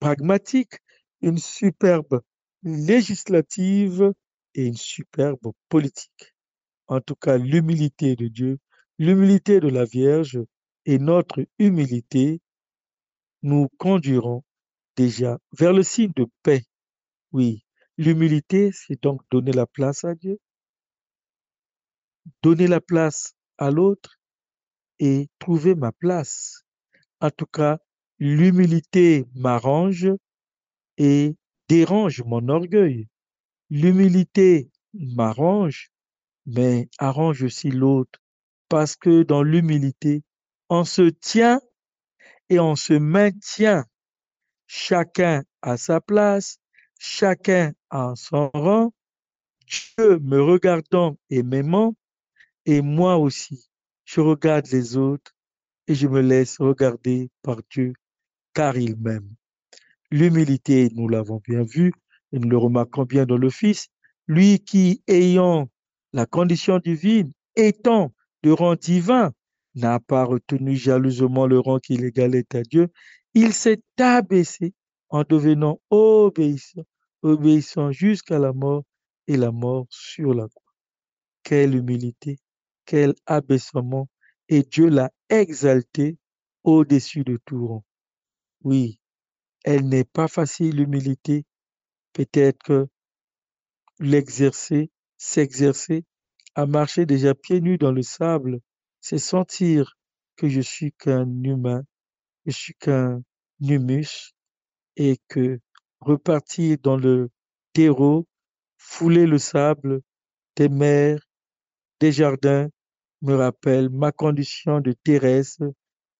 pragmatique, 0.00 0.74
une 1.22 1.38
superbe 1.38 2.22
législative 2.64 4.12
et 4.56 4.66
une 4.66 4.76
superbe 4.76 5.52
politique. 5.68 6.34
En 6.88 7.00
tout 7.00 7.14
cas, 7.14 7.38
l'humilité 7.38 8.16
de 8.16 8.26
Dieu, 8.26 8.58
l'humilité 8.98 9.60
de 9.60 9.68
la 9.68 9.84
Vierge 9.84 10.40
et 10.86 10.98
notre 10.98 11.46
humilité 11.60 12.40
nous 13.44 13.68
conduiront 13.76 14.42
déjà 14.96 15.38
vers 15.52 15.74
le 15.74 15.82
signe 15.82 16.12
de 16.16 16.26
paix. 16.42 16.64
Oui, 17.30 17.62
l'humilité, 17.98 18.70
c'est 18.72 19.00
donc 19.02 19.20
donner 19.30 19.52
la 19.52 19.66
place 19.66 20.02
à 20.04 20.14
Dieu, 20.14 20.38
donner 22.42 22.66
la 22.66 22.80
place 22.80 23.34
à 23.58 23.70
l'autre 23.70 24.18
et 24.98 25.28
trouver 25.38 25.74
ma 25.74 25.92
place. 25.92 26.64
En 27.20 27.30
tout 27.30 27.46
cas, 27.46 27.78
l'humilité 28.18 29.26
m'arrange 29.34 30.08
et 30.96 31.36
dérange 31.68 32.22
mon 32.24 32.48
orgueil. 32.48 33.08
L'humilité 33.68 34.70
m'arrange, 34.94 35.90
mais 36.46 36.88
arrange 36.98 37.42
aussi 37.42 37.70
l'autre, 37.70 38.20
parce 38.70 38.96
que 38.96 39.22
dans 39.22 39.42
l'humilité, 39.42 40.22
on 40.70 40.84
se 40.84 41.10
tient 41.10 41.60
et 42.48 42.58
on 42.58 42.76
se 42.76 42.94
maintient, 42.94 43.84
chacun 44.66 45.42
à 45.62 45.76
sa 45.76 46.00
place, 46.00 46.58
chacun 46.98 47.72
à 47.90 48.14
son 48.16 48.50
rang, 48.54 48.92
Dieu 49.66 50.18
me 50.18 50.42
regardant 50.42 51.16
et 51.30 51.42
m'aimant, 51.42 51.94
et 52.66 52.80
moi 52.80 53.16
aussi, 53.16 53.68
je 54.04 54.20
regarde 54.20 54.66
les 54.72 54.96
autres 54.96 55.32
et 55.86 55.94
je 55.94 56.06
me 56.08 56.20
laisse 56.20 56.58
regarder 56.58 57.30
par 57.42 57.60
Dieu, 57.70 57.92
car 58.54 58.76
il 58.76 58.96
m'aime. 58.96 59.28
L'humilité, 60.10 60.90
nous 60.94 61.08
l'avons 61.08 61.40
bien 61.46 61.62
vu, 61.62 61.92
et 62.32 62.38
nous 62.38 62.48
le 62.48 62.58
remarquons 62.58 63.04
bien 63.04 63.26
dans 63.26 63.36
le 63.36 63.50
Fils, 63.50 63.88
lui 64.26 64.60
qui, 64.60 65.02
ayant 65.08 65.68
la 66.12 66.26
condition 66.26 66.78
divine, 66.78 67.32
étant 67.56 68.14
de 68.42 68.50
rang 68.50 68.76
divin, 68.76 69.32
n'a 69.74 70.00
pas 70.00 70.24
retenu 70.24 70.76
jalousement 70.76 71.46
le 71.46 71.58
rang 71.58 71.78
qu'il 71.78 72.04
égalait 72.04 72.46
à 72.54 72.62
Dieu, 72.62 72.88
il 73.34 73.52
s'est 73.52 73.82
abaissé 73.98 74.74
en 75.08 75.22
devenant 75.22 75.80
obéissant, 75.90 76.84
obéissant 77.22 77.92
jusqu'à 77.92 78.38
la 78.38 78.52
mort 78.52 78.84
et 79.26 79.36
la 79.36 79.50
mort 79.50 79.86
sur 79.90 80.34
la 80.34 80.48
croix. 80.48 80.72
Quelle 81.42 81.74
humilité, 81.74 82.38
quel 82.84 83.14
abaissement, 83.26 84.08
et 84.48 84.62
Dieu 84.62 84.88
l'a 84.88 85.10
exalté 85.28 86.18
au-dessus 86.62 87.24
de 87.24 87.38
tout 87.44 87.66
rang. 87.66 87.84
Oui, 88.62 88.98
elle 89.64 89.88
n'est 89.88 90.04
pas 90.04 90.28
facile, 90.28 90.76
l'humilité. 90.76 91.44
Peut-être 92.12 92.62
que 92.62 92.86
l'exercer, 93.98 94.90
s'exercer, 95.16 96.04
à 96.54 96.66
marcher 96.66 97.06
déjà 97.06 97.34
pieds 97.34 97.60
nus 97.60 97.78
dans 97.78 97.92
le 97.92 98.02
sable, 98.02 98.60
c'est 99.04 99.18
sentir 99.18 99.98
que 100.34 100.48
je 100.48 100.62
suis 100.62 100.90
qu'un 100.92 101.28
humain, 101.42 101.82
je 102.46 102.52
suis 102.52 102.72
qu'un 102.72 103.22
humus 103.60 104.32
et 104.96 105.18
que 105.28 105.60
repartir 106.00 106.78
dans 106.82 106.96
le 106.96 107.28
terreau, 107.74 108.26
fouler 108.78 109.26
le 109.26 109.36
sable 109.36 110.00
des 110.56 110.70
mers, 110.70 111.20
des 112.00 112.12
jardins, 112.12 112.70
me 113.20 113.34
rappelle 113.34 113.90
ma 113.90 114.10
condition 114.10 114.80
de 114.80 114.92
terrestre 114.92 115.70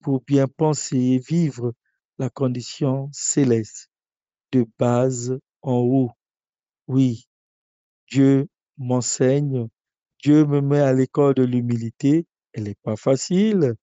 pour 0.01 0.21
bien 0.21 0.47
penser 0.47 0.99
et 0.99 1.19
vivre 1.19 1.73
la 2.19 2.29
condition 2.29 3.09
céleste 3.15 3.89
de 4.53 4.67
base 4.79 5.39
en 5.63 5.79
haut. 5.79 6.11
Oui, 6.87 7.25
Dieu 8.11 8.47
m'enseigne, 8.77 9.69
Dieu 10.23 10.45
me 10.45 10.61
met 10.61 10.81
à 10.81 10.93
l'école 10.93 11.33
de 11.33 11.45
l'humilité 11.45 12.27
elle 12.55 12.65
n'est 12.65 12.77
pas 12.83 12.97
facile, 12.97 13.75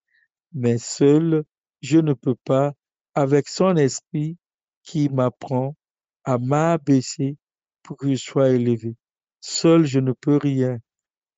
mais 0.53 0.77
seul, 0.77 1.43
je 1.81 1.99
ne 1.99 2.13
peux 2.13 2.36
pas, 2.36 2.73
avec 3.13 3.47
son 3.47 3.75
esprit 3.75 4.38
qui 4.84 5.10
m'apprend 5.10 5.75
à 6.23 6.38
m'abaisser 6.38 7.38
pour 7.84 7.97
que 7.97 8.10
je 8.10 8.15
sois 8.15 8.49
élevé. 8.49 8.95
Seul, 9.41 9.86
je 9.86 9.99
ne 9.99 10.13
peux 10.13 10.38
rien. 10.38 10.77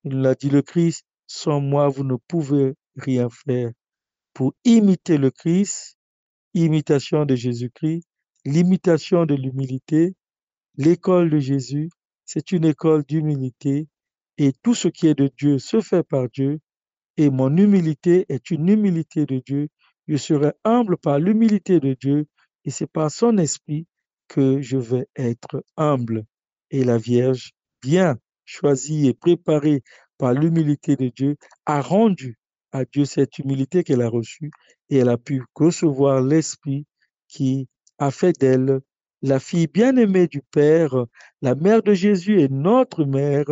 Il 0.04 0.20
l'a 0.20 0.34
dit 0.34 0.50
le 0.50 0.62
Christ, 0.62 1.04
sans 1.26 1.60
moi, 1.60 1.88
vous 1.88 2.04
ne 2.04 2.16
pouvez 2.28 2.74
rien 2.96 3.28
faire. 3.30 3.70
Pour 4.32 4.54
imiter 4.64 5.18
le 5.18 5.30
Christ, 5.30 5.96
imitation 6.54 7.24
de 7.24 7.34
Jésus-Christ, 7.34 8.06
l'imitation 8.44 9.26
de 9.26 9.34
l'humilité. 9.34 10.14
L'école 10.76 11.30
de 11.30 11.38
Jésus, 11.38 11.88
c'est 12.24 12.52
une 12.52 12.64
école 12.64 13.04
d'humilité 13.04 13.88
et 14.38 14.52
tout 14.62 14.74
ce 14.74 14.88
qui 14.88 15.06
est 15.06 15.14
de 15.14 15.30
Dieu 15.36 15.58
se 15.58 15.80
fait 15.80 16.02
par 16.02 16.28
Dieu 16.28 16.60
et 17.16 17.30
mon 17.30 17.56
humilité 17.56 18.26
est 18.28 18.50
une 18.50 18.68
humilité 18.68 19.26
de 19.26 19.40
Dieu. 19.44 19.68
Je 20.08 20.16
serai 20.16 20.52
humble 20.64 20.96
par 20.96 21.18
l'humilité 21.18 21.80
de 21.80 21.94
Dieu 21.94 22.26
et 22.64 22.70
c'est 22.70 22.90
par 22.90 23.10
son 23.10 23.38
esprit 23.38 23.86
que 24.28 24.60
je 24.60 24.76
vais 24.76 25.06
être 25.16 25.64
humble. 25.76 26.24
Et 26.70 26.84
la 26.84 26.98
Vierge, 26.98 27.52
bien 27.82 28.18
choisie 28.44 29.06
et 29.06 29.14
préparée 29.14 29.82
par 30.18 30.32
l'humilité 30.32 30.96
de 30.96 31.08
Dieu, 31.08 31.36
a 31.66 31.80
rendu 31.80 32.38
à 32.72 32.84
Dieu 32.84 33.04
cette 33.04 33.38
humilité 33.38 33.84
qu'elle 33.84 34.02
a 34.02 34.08
reçue 34.08 34.50
et 34.90 34.98
elle 34.98 35.08
a 35.08 35.18
pu 35.18 35.42
recevoir 35.54 36.20
l'Esprit 36.20 36.86
qui 37.28 37.68
a 37.98 38.10
fait 38.10 38.38
d'elle 38.38 38.80
la 39.22 39.40
fille 39.40 39.68
bien-aimée 39.68 40.26
du 40.26 40.42
Père, 40.42 41.06
la 41.40 41.54
mère 41.54 41.82
de 41.82 41.94
Jésus 41.94 42.42
et 42.42 42.48
notre 42.48 43.04
mère 43.04 43.46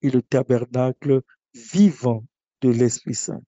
et 0.00 0.10
le 0.10 0.22
tabernacle 0.22 1.20
vivant 1.52 2.24
de 2.62 2.70
l'Esprit 2.70 3.14
Saint. 3.14 3.42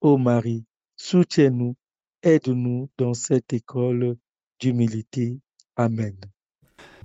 Ô 0.00 0.18
Marie, 0.18 0.64
soutiens-nous, 0.96 1.74
aide-nous 2.22 2.88
dans 2.98 3.14
cette 3.14 3.52
école 3.52 4.16
d'humilité. 4.60 5.38
Amen. 5.76 6.16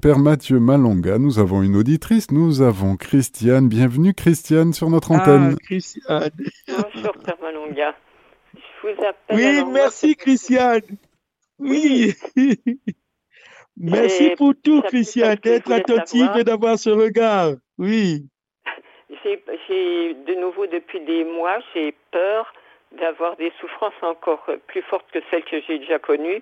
Père 0.01 0.19
Mathieu 0.19 0.59
Malonga, 0.59 1.19
nous 1.19 1.37
avons 1.37 1.61
une 1.61 1.75
auditrice, 1.75 2.31
nous 2.31 2.61
avons 2.61 2.95
Christiane. 2.95 3.69
Bienvenue 3.69 4.13
Christiane 4.13 4.73
sur 4.73 4.89
notre 4.89 5.11
antenne. 5.11 5.55
Ah, 5.55 5.63
Christiane. 5.63 6.31
Bonjour 6.67 7.13
Père 7.23 7.37
Malonga. 7.41 7.95
Je 8.53 8.87
vous 8.87 9.03
appelle. 9.03 9.35
Oui, 9.35 9.71
merci 9.71 10.15
Christiane. 10.15 10.81
Oui. 11.59 12.15
merci 13.77 14.31
pour 14.37 14.53
tout 14.63 14.81
Christiane, 14.81 15.37
d'être 15.43 15.71
attentive 15.71 16.31
et 16.35 16.43
d'avoir 16.43 16.79
ce 16.79 16.89
regard. 16.89 17.53
Oui. 17.77 18.27
J'ai 19.23 20.13
de 20.13 20.33
nouveau 20.35 20.67
depuis 20.67 20.99
des 20.99 21.23
mois, 21.23 21.59
j'ai 21.73 21.93
peur 22.11 22.53
d'avoir 22.91 23.35
des 23.37 23.51
souffrances 23.59 23.93
encore 24.01 24.45
plus 24.67 24.81
fortes 24.81 25.09
que 25.11 25.19
celles 25.29 25.43
que 25.43 25.61
j'ai 25.61 25.79
déjà 25.79 25.99
connues 25.99 26.41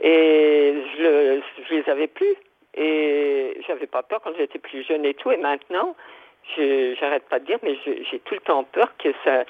et 0.00 0.74
je, 0.98 1.40
je 1.68 1.74
les 1.74 1.88
avais 1.88 2.08
plus. 2.08 2.36
Et 2.74 3.58
j'avais 3.66 3.86
pas 3.86 4.02
peur 4.02 4.20
quand 4.22 4.32
j'étais 4.36 4.58
plus 4.58 4.82
jeune 4.82 5.04
et 5.04 5.14
tout. 5.14 5.32
Et 5.32 5.38
maintenant, 5.38 5.96
j'arrête 6.56 7.24
pas 7.28 7.38
de 7.38 7.46
dire, 7.46 7.58
mais 7.62 7.76
j'ai 7.84 8.18
tout 8.20 8.34
le 8.34 8.40
temps 8.40 8.64
peur 8.64 8.92
que 8.98 9.08
ça, 9.24 9.44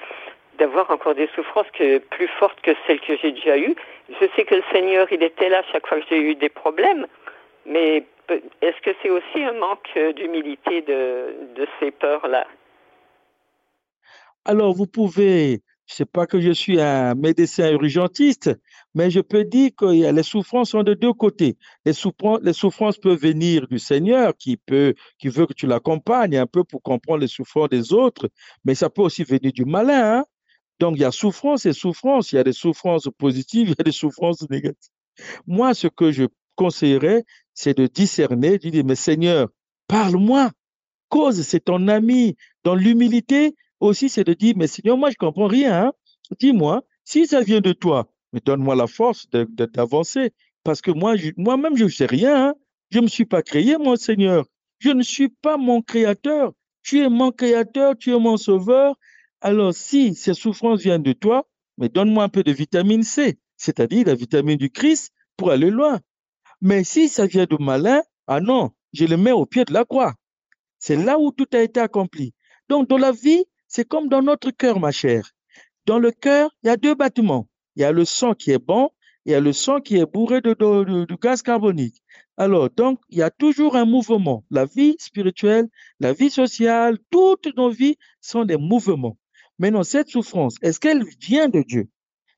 d'avoir 0.57 0.89
encore 0.91 1.15
des 1.15 1.27
souffrances 1.35 1.69
que, 1.71 1.97
plus 1.97 2.27
fortes 2.39 2.59
que 2.61 2.71
celles 2.85 3.01
que 3.01 3.17
j'ai 3.17 3.31
déjà 3.31 3.57
eues. 3.57 3.75
Je 4.09 4.25
sais 4.35 4.45
que 4.45 4.55
le 4.55 4.63
Seigneur, 4.71 5.07
il 5.11 5.21
était 5.21 5.49
là 5.49 5.61
chaque 5.71 5.85
fois 5.87 5.99
que 5.99 6.05
j'ai 6.09 6.19
eu 6.19 6.35
des 6.35 6.49
problèmes, 6.49 7.05
mais 7.65 8.03
est-ce 8.61 8.81
que 8.81 8.91
c'est 9.01 9.09
aussi 9.09 9.43
un 9.43 9.53
manque 9.53 9.97
d'humilité 10.15 10.81
de, 10.81 11.35
de 11.55 11.67
ces 11.79 11.91
peurs-là? 11.91 12.47
Alors, 14.47 14.73
vous 14.73 14.87
pouvez, 14.87 15.61
je 15.87 15.93
sais 15.93 16.05
pas 16.05 16.25
que 16.25 16.39
je 16.39 16.51
suis 16.51 16.79
un 16.79 17.15
médecin 17.15 17.69
urgentiste, 17.69 18.49
mais 18.95 19.11
je 19.11 19.19
peux 19.19 19.43
dire 19.43 19.71
que 19.75 20.09
les 20.09 20.23
souffrances 20.23 20.69
sont 20.69 20.83
de 20.83 20.93
deux 20.93 21.11
côtés. 21.11 21.57
Les 21.85 21.91
souffrances, 21.91 22.39
les 22.43 22.53
souffrances 22.53 22.97
peuvent 22.97 23.19
venir 23.19 23.67
du 23.67 23.77
Seigneur 23.77 24.33
qui 24.37 24.55
peut, 24.55 24.93
qui 25.19 25.27
veut 25.27 25.47
que 25.47 25.53
tu 25.53 25.67
l'accompagnes 25.67 26.37
un 26.37 26.45
peu 26.45 26.63
pour 26.63 26.81
comprendre 26.81 27.19
les 27.19 27.27
souffrances 27.27 27.67
des 27.67 27.91
autres, 27.91 28.29
mais 28.63 28.73
ça 28.73 28.89
peut 28.89 29.01
aussi 29.01 29.25
venir 29.25 29.51
du 29.51 29.65
malin. 29.65 30.19
Hein. 30.19 30.25
Donc 30.79 30.95
il 30.95 31.01
y 31.01 31.03
a 31.03 31.11
souffrance 31.11 31.65
et 31.65 31.73
souffrance. 31.73 32.31
Il 32.31 32.37
y 32.37 32.39
a 32.39 32.45
des 32.45 32.53
souffrances 32.53 33.09
positives, 33.17 33.67
il 33.71 33.75
y 33.77 33.81
a 33.81 33.83
des 33.83 33.91
souffrances 33.91 34.49
négatives. 34.49 34.93
Moi, 35.45 35.73
ce 35.73 35.87
que 35.87 36.13
je 36.13 36.23
conseillerais, 36.55 37.25
c'est 37.53 37.77
de 37.77 37.85
discerner, 37.85 38.57
de 38.59 38.69
dire, 38.69 38.85
mais 38.85 38.95
Seigneur, 38.95 39.49
parle-moi, 39.89 40.51
cause, 41.09 41.41
c'est 41.41 41.65
ton 41.65 41.89
ami. 41.89 42.37
Dans 42.63 42.75
l'humilité 42.75 43.53
aussi, 43.79 44.09
c'est 44.09 44.23
de 44.23 44.33
dire, 44.33 44.55
mais 44.57 44.67
Seigneur, 44.67 44.97
moi, 44.97 45.09
je 45.11 45.15
comprends 45.15 45.47
rien. 45.47 45.85
Hein. 45.85 45.93
Dis-moi, 46.39 46.83
si 47.03 47.27
ça 47.27 47.41
vient 47.41 47.61
de 47.61 47.73
toi, 47.73 48.11
mais 48.33 48.41
donne-moi 48.43 48.75
la 48.75 48.87
force 48.87 49.27
d'avancer. 49.29 50.33
Parce 50.63 50.81
que 50.81 50.91
moi, 50.91 51.15
moi-même, 51.37 51.77
je 51.77 51.85
ne 51.85 51.89
sais 51.89 52.05
rien. 52.05 52.49
Hein. 52.49 52.53
Je 52.89 52.99
ne 52.99 53.03
me 53.03 53.07
suis 53.07 53.25
pas 53.25 53.41
créé, 53.41 53.77
mon 53.77 53.95
Seigneur. 53.95 54.45
Je 54.79 54.89
ne 54.89 55.01
suis 55.01 55.29
pas 55.29 55.57
mon 55.57 55.81
créateur. 55.81 56.53
Tu 56.83 57.01
es 57.01 57.09
mon 57.09 57.31
créateur, 57.31 57.95
tu 57.97 58.13
es 58.13 58.19
mon 58.19 58.37
sauveur. 58.37 58.95
Alors, 59.41 59.73
si 59.73 60.15
ces 60.15 60.33
souffrances 60.33 60.81
viennent 60.81 61.03
de 61.03 61.13
toi, 61.13 61.47
mais 61.77 61.89
donne-moi 61.89 62.23
un 62.23 62.29
peu 62.29 62.43
de 62.43 62.51
vitamine 62.51 63.03
C, 63.03 63.37
c'est-à-dire 63.55 64.07
la 64.07 64.15
vitamine 64.15 64.57
du 64.57 64.69
Christ 64.69 65.13
pour 65.35 65.51
aller 65.51 65.69
loin. 65.69 65.99
Mais 66.61 66.83
si 66.83 67.07
ça 67.07 67.27
vient 67.27 67.45
de 67.45 67.57
malin, 67.59 68.01
ah 68.25 68.39
non, 68.39 68.71
je 68.93 69.05
le 69.05 69.17
mets 69.17 69.31
au 69.31 69.45
pied 69.45 69.63
de 69.63 69.73
la 69.73 69.85
croix. 69.85 70.15
C'est 70.79 70.95
là 70.95 71.19
où 71.19 71.31
tout 71.31 71.47
a 71.53 71.59
été 71.59 71.79
accompli. 71.79 72.33
Donc, 72.69 72.87
dans 72.89 72.97
la 72.97 73.11
vie, 73.11 73.45
c'est 73.67 73.87
comme 73.87 74.09
dans 74.09 74.21
notre 74.21 74.51
cœur, 74.51 74.79
ma 74.79 74.91
chère. 74.91 75.31
Dans 75.85 75.99
le 75.99 76.11
cœur, 76.11 76.49
il 76.63 76.67
y 76.67 76.69
a 76.69 76.77
deux 76.77 76.95
bâtiments 76.95 77.47
il 77.77 77.81
y 77.81 77.83
a 77.83 77.91
le 77.91 78.05
sang 78.05 78.33
qui 78.33 78.49
est 78.49 78.57
bon, 78.57 78.89
il 79.25 79.33
y 79.33 79.35
a 79.35 79.39
le 79.39 79.53
sang 79.53 79.81
qui 79.81 79.97
est 79.97 80.05
bourré 80.11 80.41
de, 80.41 81.15
gaz 81.21 81.43
carbonique. 81.43 82.01
Alors, 82.35 82.71
donc, 82.71 82.99
il 83.09 83.19
y 83.19 83.21
a 83.21 83.29
toujours 83.29 83.75
un 83.75 83.85
mouvement. 83.85 84.43
La 84.49 84.65
vie 84.65 84.95
spirituelle, 84.97 85.67
la 85.99 86.11
vie 86.11 86.31
sociale, 86.31 86.97
toutes 87.11 87.55
nos 87.55 87.69
vies 87.69 87.97
sont 88.19 88.45
des 88.45 88.57
mouvements. 88.57 89.15
Maintenant, 89.59 89.83
cette 89.83 90.09
souffrance, 90.09 90.55
est-ce 90.63 90.79
qu'elle 90.79 91.03
vient 91.21 91.49
de 91.49 91.61
Dieu? 91.61 91.87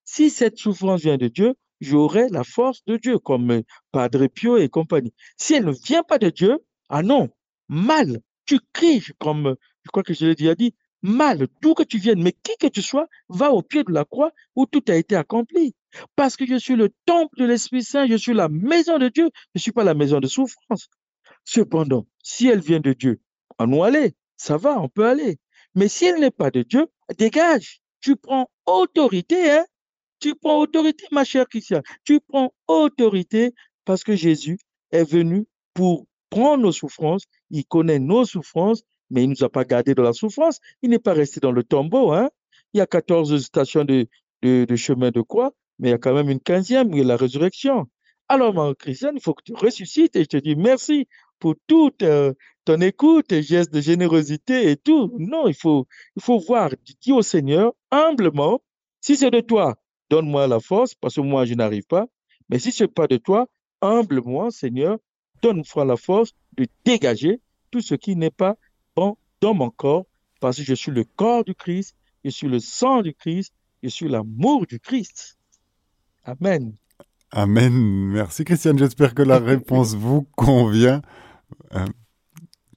Si 0.04 0.30
cette 0.30 0.58
souffrance 0.58 1.02
vient 1.02 1.18
de 1.18 1.30
Dieu, 1.30 1.54
j'aurai 1.80 2.28
la 2.32 2.44
force 2.44 2.84
de 2.86 2.98
Dieu, 2.98 3.18
comme 3.18 3.62
Padre 3.94 4.28
Pio 4.28 4.58
et 4.58 4.68
compagnie. 4.68 5.14
Si 5.38 5.54
elle 5.54 5.66
ne 5.66 5.72
vient 5.72 6.04
pas 6.04 6.18
de 6.18 6.30
Dieu, 6.30 6.58
ah 6.90 7.02
non, 7.02 7.30
mal, 7.70 8.20
tu 8.46 8.60
cries, 8.74 9.06
comme 9.20 9.56
je 9.86 9.90
crois 9.90 10.04
que 10.04 10.14
je 10.14 10.26
l'ai 10.26 10.36
déjà 10.36 10.56
dit, 10.56 10.76
mal, 11.02 11.48
d'où 11.62 11.74
que 11.74 11.84
tu 11.84 11.98
viennes, 11.98 12.22
mais 12.22 12.32
qui 12.32 12.56
que 12.60 12.68
tu 12.68 12.82
sois, 12.82 13.08
va 13.30 13.52
au 13.52 13.62
pied 13.62 13.84
de 13.84 13.92
la 13.92 14.06
croix 14.06 14.32
où 14.56 14.66
tout 14.66 14.84
a 14.88 14.96
été 14.96 15.16
accompli. 15.16 15.76
Parce 16.16 16.36
que 16.36 16.46
je 16.46 16.56
suis 16.56 16.76
le 16.76 16.90
temple 17.06 17.40
de 17.40 17.46
l'Esprit 17.46 17.84
Saint, 17.84 18.08
je 18.08 18.16
suis 18.16 18.34
la 18.34 18.50
maison 18.50 18.98
de 18.98 19.10
Dieu, 19.10 19.30
je 19.34 19.50
ne 19.56 19.60
suis 19.60 19.72
pas 19.72 19.84
la 19.84 19.94
maison 19.94 20.20
de 20.20 20.28
souffrance. 20.28 20.90
Cependant, 21.46 22.06
si 22.24 22.48
elle 22.48 22.60
vient 22.60 22.80
de 22.80 22.94
Dieu, 22.94 23.22
on 23.58 23.68
nous 23.68 23.84
aller, 23.84 24.16
ça 24.38 24.58
va, 24.58 24.80
on 24.80 24.90
peut 24.90 25.08
aller. 25.08 25.40
Mais 25.76 25.88
si 25.88 26.06
elle 26.06 26.20
n'est 26.20 26.32
pas 26.32 26.52
de 26.52 26.64
Dieu, 26.64 26.88
dégage. 27.18 27.82
Tu 28.02 28.16
prends 28.16 28.50
autorité, 28.66 29.52
hein? 29.52 29.66
Tu 30.20 30.36
prends 30.36 30.60
autorité, 30.60 31.06
ma 31.12 31.24
chère 31.24 31.48
Christiane. 31.48 31.84
Tu 32.04 32.20
prends 32.20 32.54
autorité 32.68 33.54
parce 33.86 34.04
que 34.04 34.16
Jésus 34.16 34.58
est 34.92 35.10
venu 35.10 35.46
pour 35.74 36.06
prendre 36.30 36.64
nos 36.64 36.72
souffrances. 36.72 37.24
Il 37.50 37.66
connaît 37.66 38.00
nos 38.00 38.26
souffrances 38.26 38.84
mais 39.10 39.24
il 39.24 39.30
ne 39.30 39.36
nous 39.36 39.44
a 39.44 39.50
pas 39.50 39.66
gardés 39.66 39.96
dans 39.96 40.04
la 40.04 40.14
souffrance. 40.14 40.60
Il 40.82 40.90
n'est 40.90 41.00
pas 41.00 41.14
resté 41.14 41.40
dans 41.40 41.52
le 41.52 41.64
tombeau. 41.64 42.12
Hein? 42.12 42.30
Il 42.74 42.78
y 42.78 42.82
a 42.82 42.88
14 42.88 43.38
stations 43.44 43.86
de, 43.86 44.08
chemin 44.76 45.12
de 45.12 45.22
croix, 45.22 45.54
mais 45.80 45.90
il 45.90 45.92
y 45.92 45.96
a 45.96 45.98
quand 45.98 46.14
même 46.14 46.30
une 46.30 46.40
quinzième, 46.40 46.92
qui 46.92 47.00
est 47.00 47.04
la 47.04 47.18
résurrection. 47.18 47.88
Alors, 48.28 48.54
mon 48.54 48.74
chrétien, 48.76 49.12
il 49.14 49.22
faut 49.22 49.34
que 49.34 49.44
tu 49.44 49.54
ressuscites 49.54 50.16
et 50.16 50.22
je 50.24 50.28
te 50.28 50.38
dis 50.38 50.56
merci 50.56 51.08
pour 51.40 51.56
toute 51.68 52.04
euh, 52.04 52.34
ton 52.66 52.80
écoute, 52.82 53.28
tes 53.28 53.42
gestes 53.42 53.74
de 53.74 53.82
générosité 53.82 54.70
et 54.70 54.78
tout. 54.78 55.16
Non, 55.18 55.48
il 55.48 55.56
faut, 55.56 55.88
il 56.16 56.22
faut 56.22 56.38
voir, 56.38 56.70
dis 57.02 57.12
au 57.12 57.24
Seigneur 57.24 57.74
humblement, 57.90 58.62
si 59.02 59.16
c'est 59.16 59.32
de 59.32 59.40
toi, 59.40 59.78
donne-moi 60.10 60.48
la 60.48 60.60
force 60.60 60.94
parce 60.94 61.16
que 61.16 61.22
moi, 61.22 61.46
je 61.46 61.56
n'arrive 61.56 61.88
pas. 61.88 62.06
Mais 62.50 62.60
si 62.60 62.72
ce 62.72 62.84
n'est 62.84 62.90
pas 62.90 63.08
de 63.08 63.18
toi, 63.18 63.48
humblement, 63.82 64.52
Seigneur, 64.52 65.00
donne-moi 65.42 65.86
la 65.86 65.98
force 65.98 66.34
de 66.58 66.68
dégager 66.86 67.42
tout 67.72 67.82
ce 67.82 67.96
qui 67.96 68.16
n'est 68.16 68.32
pas 68.32 68.56
dans 69.42 69.54
mon 69.54 69.70
corps 69.70 70.06
parce 70.40 70.58
que 70.58 70.64
je 70.64 70.74
suis 70.74 70.92
le 70.92 71.04
corps 71.04 71.44
du 71.44 71.56
Christ, 71.56 71.96
je 72.24 72.30
suis 72.30 72.48
le 72.48 72.60
sang 72.60 73.02
du 73.02 73.14
Christ, 73.14 73.54
je 73.84 73.90
suis 73.90 74.08
l'amour 74.08 74.66
du 74.66 74.80
Christ. 74.80 75.38
Amen. 76.24 76.74
Amen. 77.32 77.74
Merci 77.74 78.44
Christiane. 78.44 78.78
J'espère 78.78 79.14
que 79.14 79.22
la 79.22 79.40
réponse 79.54 79.96
vous 79.96 80.28
convient. 80.36 81.02
Euh, 81.76 81.86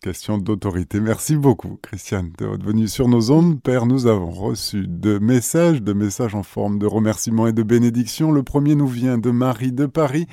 question 0.02 0.38
d'autorité. 0.38 1.00
Merci 1.00 1.36
beaucoup 1.36 1.78
Christiane 1.80 2.32
de 2.38 2.46
votre 2.46 2.64
venue 2.64 2.88
sur 2.88 3.08
nos 3.08 3.30
ondes. 3.30 3.62
Père, 3.62 3.86
nous 3.86 4.06
avons 4.06 4.30
reçu 4.30 4.86
deux 4.86 5.20
messages, 5.20 5.82
deux 5.82 5.94
messages 5.94 6.34
en 6.34 6.42
forme 6.42 6.78
de 6.78 6.86
remerciement 6.86 7.46
et 7.46 7.52
de 7.52 7.62
bénédiction. 7.62 8.32
Le 8.32 8.42
premier 8.42 8.74
nous 8.74 8.88
vient 8.88 9.18
de 9.18 9.30
Marie 9.30 9.72
de 9.72 9.86
Paris 9.86 10.26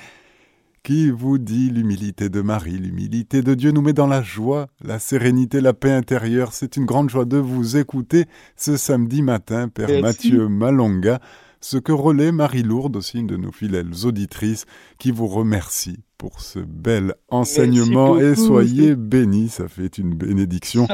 qui 0.84 1.10
vous 1.10 1.38
dit 1.38 1.70
l'humilité 1.70 2.30
de 2.30 2.42
Marie, 2.42 2.78
l'humilité 2.78 3.42
de 3.42 3.54
Dieu 3.54 3.72
nous 3.72 3.82
met 3.82 3.94
dans 3.94 4.08
la 4.08 4.22
joie, 4.22 4.68
la 4.84 5.00
sérénité, 5.00 5.62
la 5.62 5.74
paix 5.74 5.92
intérieure. 5.92 6.54
C'est 6.54 6.78
une 6.78 6.86
grande 6.86 7.10
joie 7.10 7.26
de 7.26 7.38
vous 7.38 7.78
écouter 7.78 8.26
ce 8.56 8.78
samedi 8.78 9.22
matin, 9.22 9.68
Père 9.68 10.02
Mathieu 10.02 10.48
Malonga, 10.48 11.20
ce 11.62 11.78
que 11.78 11.92
relaie 11.92 12.32
Marie 12.32 12.64
Lourde, 12.64 12.96
aussi 12.96 13.20
une 13.20 13.28
de 13.28 13.38
nos 13.38 13.52
fidèles 13.52 13.92
auditrices, 14.06 14.66
qui 14.98 15.12
vous 15.12 15.28
remercie 15.28 16.00
pour 16.18 16.42
ce 16.42 16.60
bel 16.60 17.16
enseignement 17.30 18.20
et 18.20 18.36
soyez 18.36 18.96
bénis, 18.96 19.50
ça 19.50 19.68
fait 19.68 19.98
une 19.98 20.16
bénédiction. 20.16 20.88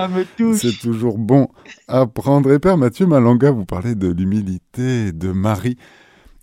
C'est 0.54 0.80
toujours 0.80 1.18
bon 1.18 1.50
à 1.88 2.06
prendre. 2.06 2.52
Et 2.52 2.60
Père 2.60 2.78
Mathieu 2.78 3.08
Malonga, 3.08 3.52
vous 3.52 3.66
parlez 3.66 3.96
de 3.96 4.08
l'humilité 4.08 5.12
de 5.12 5.32
Marie. 5.32 5.78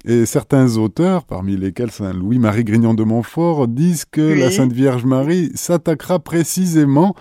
Et 0.05 0.27
certains 0.27 0.77
auteurs, 0.79 1.25
parmi 1.25 1.57
lesquels 1.57 1.93
Saint 1.93 2.13
Louis-Marie 2.13 2.65
Grignon 2.65 2.95
de 2.95 3.05
Montfort, 3.05 3.69
disent 3.69 4.05
que 4.05 4.21
la 4.21 4.51
Sainte 4.51 4.73
Vierge 4.73 5.05
Marie 5.05 5.53
s'attaquera 5.55 6.19
précisément 6.19 7.15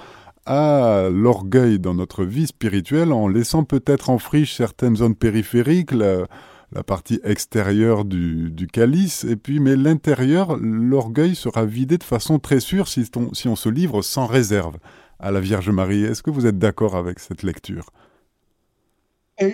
à 0.47 1.07
l'orgueil 1.11 1.77
dans 1.77 1.93
notre 1.93 2.25
vie 2.25 2.47
spirituelle 2.47 3.11
en 3.13 3.27
laissant 3.27 3.63
peut-être 3.63 4.09
en 4.09 4.17
friche 4.17 4.55
certaines 4.55 4.95
zones 4.95 5.15
périphériques, 5.15 5.91
la, 5.91 6.25
partie 6.88 7.19
extérieure 7.23 8.05
du, 8.05 8.67
calice, 8.71 9.25
et 9.25 9.36
puis 9.36 9.59
mais 9.59 9.75
l'intérieur, 9.75 10.57
l'orgueil 10.57 11.36
sera 11.36 11.65
vidé 11.65 11.97
de 11.97 12.03
façon 12.03 12.39
très 12.39 12.61
sûre 12.61 12.88
si 12.88 13.05
si 13.34 13.47
on 13.47 13.55
se 13.55 13.69
livre 13.69 14.01
sans 14.01 14.25
réserve 14.25 14.77
à 15.19 15.32
la 15.32 15.39
Vierge 15.39 15.69
Marie. 15.69 16.03
Est-ce 16.03 16.23
que 16.23 16.32
vous 16.32 16.47
êtes 16.47 16.57
d'accord 16.57 16.95
avec 16.95 17.19
cette 17.19 17.43
lecture? 17.43 17.91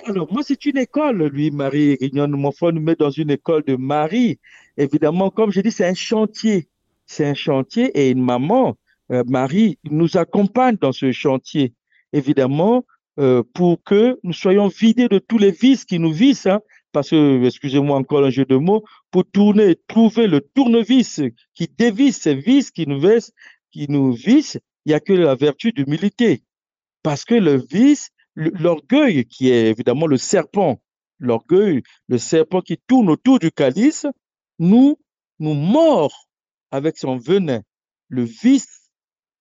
Alors, 0.06 0.32
moi, 0.32 0.42
c'est 0.44 0.66
une 0.66 0.78
école, 0.78 1.24
lui, 1.28 1.52
Marie 1.52 1.96
Grignon. 1.96 2.28
Mon 2.30 2.52
frère 2.52 2.74
nous 2.74 2.82
met 2.82 2.96
dans 2.96 3.10
une 3.10 3.32
école 3.32 3.64
de 3.64 3.76
Marie. 3.76 4.40
Évidemment, 4.78 5.30
comme 5.30 5.52
je 5.52 5.62
dis, 5.62 5.72
c'est 5.72 5.86
un 5.86 5.94
chantier. 5.94 6.68
C'est 7.06 7.26
un 7.26 7.34
chantier 7.34 7.86
et 7.98 8.10
une 8.10 8.24
maman, 8.24 8.78
euh, 9.12 9.24
Marie, 9.28 9.80
nous 9.90 10.18
accompagne 10.18 10.76
dans 10.76 10.92
ce 10.92 11.12
chantier. 11.12 11.74
Évidemment, 12.12 12.86
euh, 13.20 13.44
pour 13.54 13.82
que 13.84 14.20
nous 14.24 14.34
soyons 14.34 14.68
vidés 14.68 15.08
de 15.08 15.20
tous 15.20 15.38
les 15.38 15.52
vices 15.52 15.86
qui 15.86 16.00
nous 16.00 16.12
vissent, 16.12 16.48
hein, 16.48 16.60
parce 16.92 17.10
que, 17.10 17.44
excusez-moi 17.46 17.98
encore 17.98 18.26
un 18.26 18.30
jeu 18.30 18.46
de 18.46 18.58
mots, 18.58 18.84
pour 19.12 19.24
tourner, 19.26 19.78
trouver 19.88 20.28
le 20.28 20.42
tournevis 20.42 21.22
qui 21.54 21.70
dévisse 21.78 22.22
ces 22.22 22.36
vices 22.36 22.72
qui 22.72 22.88
nous 22.88 23.00
vissent, 23.00 23.32
qui 23.72 23.88
nous 23.90 24.12
vissent, 24.12 24.60
il 24.86 24.90
n'y 24.90 24.94
a 24.94 25.00
que 25.00 25.14
la 25.14 25.36
vertu 25.36 25.72
d'humilité. 25.72 26.44
Parce 27.04 27.26
que 27.26 27.36
le 27.36 27.64
vice, 27.72 28.10
l'orgueil 28.38 29.26
qui 29.26 29.50
est 29.50 29.70
évidemment 29.70 30.06
le 30.06 30.18
serpent, 30.18 30.80
l'orgueil, 31.20 31.82
le 32.08 32.18
serpent 32.18 32.62
qui 32.62 32.78
tourne 32.78 33.10
autour 33.10 33.40
du 33.40 33.52
calice, 33.52 34.06
nous, 34.60 34.98
nous 35.40 35.54
mord 35.54 36.30
avec 36.72 36.98
son 36.98 37.18
venin. 37.18 37.62
Le 38.10 38.24
vice, 38.24 38.90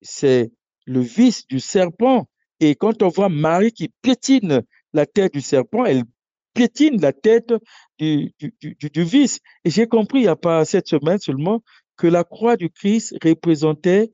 c'est 0.01 0.51
le 0.87 1.01
vice 1.01 1.47
du 1.47 1.61
serpent. 1.61 2.27
Et 2.61 2.75
quand 2.75 3.03
on 3.03 3.09
voit 3.09 3.29
Marie 3.29 3.73
qui 3.73 3.91
piétine 4.03 4.63
la 4.95 5.05
tête 5.05 5.35
du 5.35 5.43
serpent, 5.43 5.85
elle 5.85 6.05
piétine 6.55 7.01
la 7.01 7.13
tête 7.13 7.53
du, 7.99 8.33
vice. 8.95 9.41
Et 9.65 9.71
j'ai 9.71 9.87
compris 9.87 10.21
il 10.21 10.23
n'y 10.23 10.29
a 10.29 10.37
pas 10.37 10.65
cette 10.65 10.89
semaine 10.89 11.19
seulement 11.19 11.63
que 11.97 12.07
la 12.07 12.25
croix 12.25 12.57
du 12.57 12.71
Christ 12.71 13.15
représentait 13.23 14.11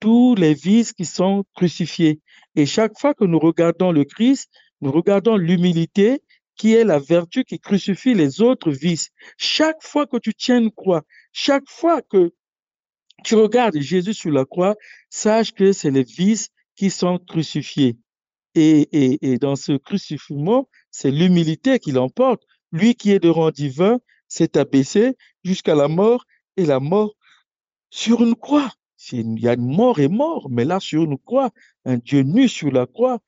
tous 0.00 0.34
les 0.34 0.54
vices 0.54 0.92
qui 0.92 1.04
sont 1.04 1.44
crucifiés. 1.54 2.20
Et 2.56 2.66
chaque 2.66 2.98
fois 2.98 3.14
que 3.14 3.24
nous 3.24 3.38
regardons 3.38 3.92
le 3.92 4.04
Christ, 4.04 4.50
nous 4.80 4.92
regardons 4.92 5.36
l'humilité 5.36 6.22
qui 6.56 6.74
est 6.74 6.84
la 6.84 6.98
vertu 6.98 7.44
qui 7.44 7.58
crucifie 7.58 8.14
les 8.14 8.40
autres 8.40 8.70
vices. 8.70 9.10
Chaque 9.36 9.82
fois 9.82 10.06
que 10.06 10.18
tu 10.18 10.34
tiens 10.34 10.60
une 10.60 10.70
croix, 10.70 11.02
chaque 11.32 11.68
fois 11.68 12.00
que 12.02 12.32
tu 13.24 13.34
regardes 13.34 13.78
Jésus 13.78 14.14
sur 14.14 14.30
la 14.30 14.44
croix, 14.44 14.76
sache 15.10 15.52
que 15.52 15.72
c'est 15.72 15.90
les 15.90 16.04
vices 16.04 16.50
qui 16.76 16.90
sont 16.90 17.18
crucifiés. 17.18 17.96
Et, 18.54 18.88
et, 18.92 19.38
dans 19.38 19.56
ce 19.56 19.72
crucifixion, 19.72 20.68
c'est 20.90 21.10
l'humilité 21.10 21.80
qui 21.80 21.90
l'emporte. 21.90 22.44
Lui 22.70 22.94
qui 22.94 23.10
est 23.10 23.18
de 23.18 23.28
rang 23.28 23.50
divin 23.50 23.98
s'est 24.28 24.56
abaissé 24.56 25.16
jusqu'à 25.42 25.74
la 25.74 25.88
mort 25.88 26.24
et 26.56 26.66
la 26.66 26.78
mort 26.78 27.14
sur 27.90 28.22
une 28.22 28.36
croix. 28.36 28.70
Il 29.12 29.38
y 29.40 29.48
a 29.48 29.54
une 29.54 29.74
mort 29.74 29.98
et 29.98 30.08
mort, 30.08 30.48
mais 30.50 30.64
là 30.64 30.80
sur 30.80 31.04
une 31.04 31.18
croix, 31.18 31.50
un 31.84 31.98
Dieu 31.98 32.22
nu 32.22 32.48
sur 32.48 32.70
la 32.70 32.86
croix. 32.86 33.20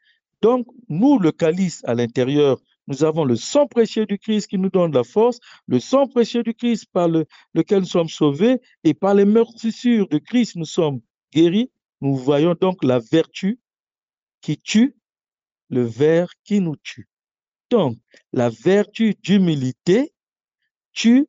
Donc, 0.43 0.67
nous, 0.89 1.19
le 1.19 1.33
calice 1.33 1.83
à 1.85 1.95
l'intérieur, 1.95 2.61
nous 2.87 3.03
avons 3.05 3.25
le 3.25 3.37
sang 3.37 3.67
précieux 3.67 4.07
du 4.07 4.19
Christ 4.19 4.47
qui 4.47 4.59
nous 4.59 4.71
donne 4.71 4.93
la 4.93 5.03
force, 5.03 5.41
le 5.67 5.81
sang 5.81 6.07
précieux 6.07 6.43
du 6.43 6.55
Christ 6.55 6.87
par 6.93 7.09
lequel 7.09 7.81
nous 7.81 7.87
sommes 7.87 8.09
sauvés, 8.09 8.61
et 8.85 8.95
par 8.95 9.15
les 9.15 9.25
meurtrissures 9.25 10.09
de 10.09 10.19
Christ, 10.19 10.57
nous 10.57 10.65
sommes 10.65 11.01
guéris. 11.33 11.71
Nous 12.01 12.15
voyons 12.17 12.55
donc 12.61 12.85
la 12.85 12.99
vertu 12.99 13.59
qui 14.41 14.59
tue, 14.59 14.95
le 15.69 15.83
ver 15.83 16.29
qui 16.45 16.61
nous 16.61 16.77
tue. 16.77 17.09
Donc, 17.71 17.99
la 18.33 18.51
vertu 18.51 19.15
d'humilité 19.23 20.13
tue 20.93 21.27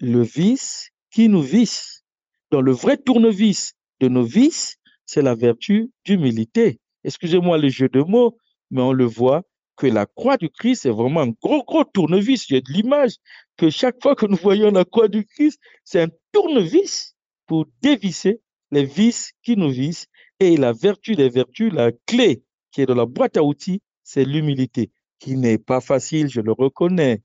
le 0.00 0.22
vice 0.22 0.90
qui 1.10 1.28
nous 1.28 1.42
visse 1.42 2.04
dans 2.50 2.60
le 2.60 2.72
vrai 2.72 2.96
tournevis 2.96 3.73
de 4.00 4.08
nos 4.08 4.24
vices, 4.24 4.76
c'est 5.06 5.22
la 5.22 5.34
vertu 5.34 5.90
d'humilité. 6.04 6.80
Excusez-moi 7.04 7.58
le 7.58 7.68
jeu 7.68 7.88
de 7.88 8.00
mots, 8.00 8.36
mais 8.70 8.82
on 8.82 8.92
le 8.92 9.04
voit 9.04 9.42
que 9.76 9.86
la 9.86 10.06
croix 10.06 10.36
du 10.36 10.48
Christ 10.50 10.86
est 10.86 10.90
vraiment 10.90 11.20
un 11.20 11.30
gros, 11.30 11.64
gros 11.64 11.84
tournevis. 11.84 12.48
Il 12.48 12.54
y 12.54 12.56
a 12.56 12.60
de 12.60 12.72
l'image 12.72 13.16
que 13.56 13.70
chaque 13.70 14.00
fois 14.02 14.14
que 14.14 14.26
nous 14.26 14.36
voyons 14.36 14.70
la 14.70 14.84
croix 14.84 15.08
du 15.08 15.24
Christ, 15.24 15.60
c'est 15.84 16.00
un 16.00 16.08
tournevis 16.32 17.16
pour 17.46 17.66
dévisser 17.82 18.40
les 18.70 18.84
vices 18.84 19.32
qui 19.42 19.56
nous 19.56 19.70
vissent. 19.70 20.06
Et 20.40 20.56
la 20.56 20.72
vertu 20.72 21.14
des 21.14 21.28
vertus, 21.28 21.72
la 21.72 21.92
clé 22.06 22.42
qui 22.70 22.82
est 22.82 22.86
dans 22.86 22.94
la 22.94 23.06
boîte 23.06 23.36
à 23.36 23.42
outils, 23.42 23.80
c'est 24.02 24.24
l'humilité, 24.24 24.90
qui 25.18 25.36
n'est 25.36 25.58
pas 25.58 25.80
facile, 25.80 26.28
je 26.28 26.40
le 26.40 26.52
reconnais, 26.52 27.22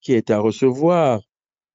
qui 0.00 0.12
est 0.12 0.30
à 0.30 0.38
recevoir 0.38 1.20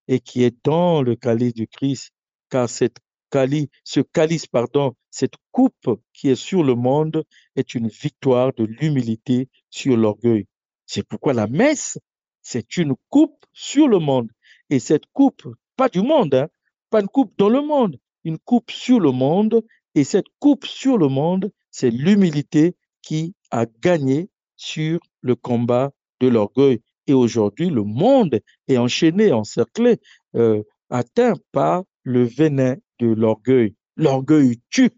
et 0.07 0.19
qui 0.19 0.43
est 0.43 0.55
dans 0.63 1.01
le 1.01 1.15
calice 1.15 1.53
du 1.53 1.67
Christ 1.67 2.11
car 2.49 2.69
cette 2.69 2.97
calice, 3.30 3.67
ce 3.84 3.99
calice, 3.99 4.47
pardon, 4.47 4.93
cette 5.09 5.36
coupe 5.51 5.99
qui 6.13 6.30
est 6.30 6.36
sur 6.36 6.63
le 6.63 6.75
monde 6.75 7.23
est 7.55 7.75
une 7.75 7.88
victoire 7.88 8.53
de 8.53 8.63
l'humilité 8.65 9.49
sur 9.69 9.97
l'orgueil. 9.97 10.45
C'est 10.86 11.05
pourquoi 11.07 11.34
la 11.34 11.47
messe, 11.47 11.99
c'est 12.41 12.78
une 12.78 12.95
coupe 13.09 13.45
sur 13.53 13.88
le 13.88 13.99
monde. 13.99 14.30
Et 14.69 14.80
cette 14.80 15.05
coupe, 15.13 15.47
pas 15.75 15.89
du 15.89 16.01
monde, 16.01 16.34
hein, 16.34 16.47
pas 16.89 17.01
une 17.01 17.07
coupe 17.07 17.34
dans 17.38 17.49
le 17.49 17.61
monde, 17.61 17.97
une 18.23 18.38
coupe 18.38 18.71
sur 18.71 18.99
le 18.99 19.11
monde. 19.11 19.63
Et 19.95 20.03
cette 20.03 20.28
coupe 20.39 20.65
sur 20.65 20.97
le 20.97 21.07
monde, 21.07 21.51
c'est 21.71 21.89
l'humilité 21.89 22.75
qui 23.01 23.34
a 23.51 23.65
gagné 23.82 24.30
sur 24.55 24.99
le 25.21 25.36
combat 25.36 25.91
de 26.19 26.28
l'orgueil. 26.28 26.82
Et 27.07 27.13
aujourd'hui, 27.13 27.69
le 27.69 27.84
monde 27.84 28.39
est 28.67 28.78
enchaîné, 28.78 29.32
encerclé, 29.32 29.97
euh, 30.36 30.63
atteint 30.89 31.34
par 31.51 31.84
le 32.03 32.23
venin 32.23 32.75
de 32.99 33.07
l'orgueil. 33.07 33.75
L'orgueil 33.95 34.61
tue. 34.69 34.91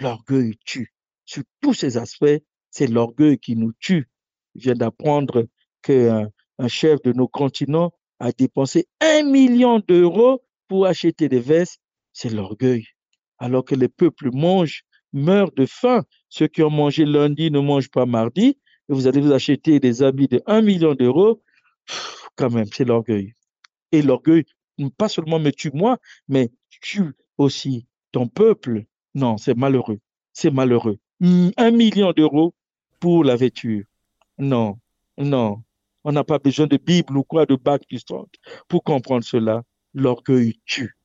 L'orgueil 0.00 0.56
tue. 0.64 0.92
Sur 1.24 1.42
tous 1.60 1.74
ces 1.74 1.96
aspects, 1.96 2.42
c'est 2.70 2.86
l'orgueil 2.86 3.38
qui 3.38 3.56
nous 3.56 3.72
tue. 3.78 4.08
Je 4.54 4.62
viens 4.62 4.74
d'apprendre 4.74 5.46
qu'un 5.82 6.28
un 6.58 6.68
chef 6.68 7.00
de 7.02 7.12
nos 7.12 7.28
continents 7.28 7.92
a 8.20 8.32
dépensé 8.32 8.86
un 9.00 9.22
million 9.24 9.80
d'euros 9.80 10.42
pour 10.68 10.86
acheter 10.86 11.28
des 11.28 11.40
vestes. 11.40 11.80
C'est 12.12 12.30
l'orgueil. 12.30 12.86
Alors 13.38 13.64
que 13.64 13.74
les 13.74 13.88
peuples 13.88 14.30
mangent, 14.32 14.84
meurent 15.12 15.52
de 15.52 15.66
faim. 15.66 16.04
Ceux 16.28 16.46
qui 16.46 16.62
ont 16.62 16.70
mangé 16.70 17.04
lundi 17.04 17.50
ne 17.50 17.60
mangent 17.60 17.90
pas 17.90 18.06
mardi. 18.06 18.58
Et 18.88 18.94
vous 18.94 19.06
allez 19.06 19.20
vous 19.20 19.32
acheter 19.32 19.80
des 19.80 20.02
habits 20.02 20.28
de 20.28 20.42
un 20.46 20.62
million 20.62 20.94
d'euros. 20.94 21.42
Quand 22.36 22.50
même, 22.50 22.66
c'est 22.72 22.84
l'orgueil. 22.84 23.34
Et 23.92 24.02
l'orgueil 24.02 24.44
pas 24.90 25.08
seulement 25.08 25.38
me 25.38 25.50
tue 25.50 25.70
moi, 25.72 25.98
mais 26.28 26.50
tue 26.80 27.12
aussi 27.42 27.86
ton 28.12 28.28
peuple. 28.28 28.84
Non, 29.14 29.36
c'est 29.36 29.56
malheureux. 29.56 29.98
C'est 30.32 30.50
malheureux. 30.50 30.98
Un 31.20 31.70
million 31.70 32.12
d'euros 32.12 32.54
pour 33.00 33.24
la 33.24 33.36
vêture. 33.36 33.84
Non, 34.38 34.78
non. 35.18 35.62
On 36.04 36.12
n'a 36.12 36.24
pas 36.24 36.38
besoin 36.38 36.66
de 36.66 36.76
Bible 36.76 37.16
ou 37.16 37.22
quoi, 37.22 37.46
de 37.46 37.54
bac 37.54 37.82
30 38.06 38.28
pour 38.68 38.82
comprendre 38.82 39.24
cela. 39.24 39.62
L'orgueil 39.94 40.58
tue. 40.64 40.96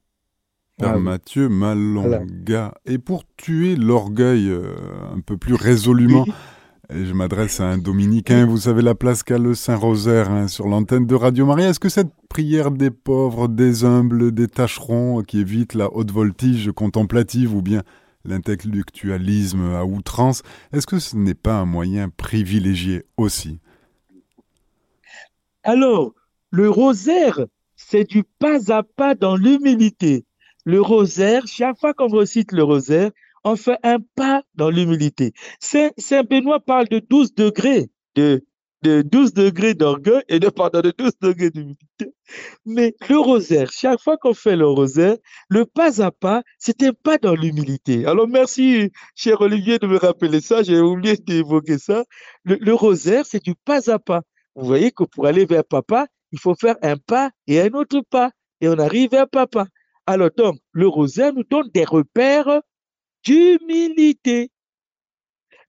Père 0.78 0.94
ah 0.96 1.00
Mathieu 1.00 1.50
Malonga. 1.50 2.76
Et 2.86 2.98
pour 3.00 3.24
tuer 3.36 3.76
l'orgueil 3.76 4.48
euh, 4.50 4.76
un 5.12 5.22
peu 5.22 5.36
plus 5.36 5.56
résolument, 5.56 6.26
et 6.90 7.06
je 7.06 7.14
m'adresse 7.14 7.60
à 7.60 7.66
un 7.66 7.78
dominicain, 7.78 8.46
vous 8.46 8.58
savez 8.58 8.82
la 8.82 8.96
place 8.96 9.24
qu'a 9.24 9.38
le 9.38 9.54
Saint-Rosaire 9.56 10.32
hein, 10.32 10.48
sur 10.48 10.68
l'antenne 10.68 11.06
de 11.06 11.16
Radio 11.16 11.46
Maria. 11.46 11.70
Est-ce 11.70 11.82
que 11.82 11.90
cette 11.90 12.14
prière 12.30 12.72
des 12.72 12.92
pauvres, 12.92 13.50
des 13.50 13.84
humbles, 13.84 14.32
des 14.32 14.48
tâcherons 14.48 15.22
qui 15.22 15.40
évite 15.40 15.74
la 15.74 15.94
haute 15.94 16.12
voltige 16.12 16.72
contemplative 16.72 17.54
ou 17.54 17.62
bien 17.62 17.84
l'intellectualisme 18.24 19.74
à 19.74 19.86
outrance, 19.86 20.44
est-ce 20.72 20.88
que 20.88 21.00
ce 21.00 21.16
n'est 21.18 21.34
pas 21.34 21.56
un 21.56 21.66
moyen 21.66 22.10
privilégié 22.10 23.04
aussi? 23.18 23.60
Alors, 25.64 26.14
le 26.52 26.70
rosaire, 26.70 27.46
c'est 27.76 28.06
du 28.06 28.24
pas 28.24 28.72
à 28.72 28.84
pas 28.84 29.14
dans 29.14 29.36
l'humilité. 29.36 30.26
Le 30.64 30.82
rosaire, 30.82 31.44
chaque 31.48 31.80
fois 31.80 31.94
qu'on 31.94 32.08
recite 32.08 32.52
le 32.54 32.64
rosaire, 32.64 33.12
on 33.48 33.56
fait 33.56 33.78
un 33.84 33.98
pas 34.16 34.44
dans 34.56 34.70
l'humilité. 34.70 35.32
Saint, 35.60 35.92
Benoît 36.30 36.60
parle 36.60 36.88
de 36.90 37.00
12 37.00 37.34
degrés 37.34 37.90
de, 38.16 38.44
de 38.82 39.02
12 39.02 39.34
degrés 39.34 39.74
d'orgueil 39.74 40.22
et 40.28 40.40
de, 40.40 40.50
pardon, 40.50 40.82
de 40.82 40.92
12 40.96 41.14
degrés 41.22 41.50
d'humilité. 41.50 42.14
Mais 42.66 42.94
le 43.08 43.18
rosaire, 43.18 43.72
chaque 43.72 44.02
fois 44.02 44.18
qu'on 44.18 44.34
fait 44.34 44.58
le 44.58 44.68
rosaire, 44.68 45.16
le 45.48 45.66
pas 45.66 46.02
à 46.04 46.12
pas, 46.12 46.44
c'était 46.60 46.92
pas 46.92 47.18
dans 47.18 47.36
l'humilité. 47.36 48.06
Alors 48.06 48.28
merci, 48.28 48.92
cher 49.16 49.40
Olivier, 49.40 49.80
de 49.80 49.88
me 49.88 49.98
rappeler 49.98 50.42
ça. 50.42 50.62
J'ai 50.62 50.80
oublié 50.82 51.16
d'évoquer 51.16 51.78
ça. 51.78 52.04
Le, 52.44 52.56
le 52.56 52.74
rosaire, 52.74 53.26
c'est 53.26 53.44
du 53.44 53.56
pas 53.56 53.90
à 53.90 53.98
pas. 53.98 54.24
Vous 54.56 54.66
voyez 54.66 54.92
que 54.92 55.06
pour 55.06 55.26
aller 55.26 55.46
vers 55.46 55.64
papa, 55.64 56.08
il 56.34 56.40
faut 56.40 56.56
faire 56.56 56.76
un 56.82 56.98
pas 56.98 57.32
et 57.48 57.62
un 57.62 57.70
autre 57.74 58.02
pas. 58.10 58.32
Et 58.60 58.68
on 58.68 58.78
arrive 58.78 59.14
à 59.14 59.26
papa. 59.26 59.68
Alors 60.06 60.32
donc, 60.36 60.58
le 60.74 60.88
rosaire 60.88 61.34
nous 61.34 61.44
donne 61.44 61.70
des 61.74 61.86
repères 61.86 62.62
d'humilité. 63.28 64.52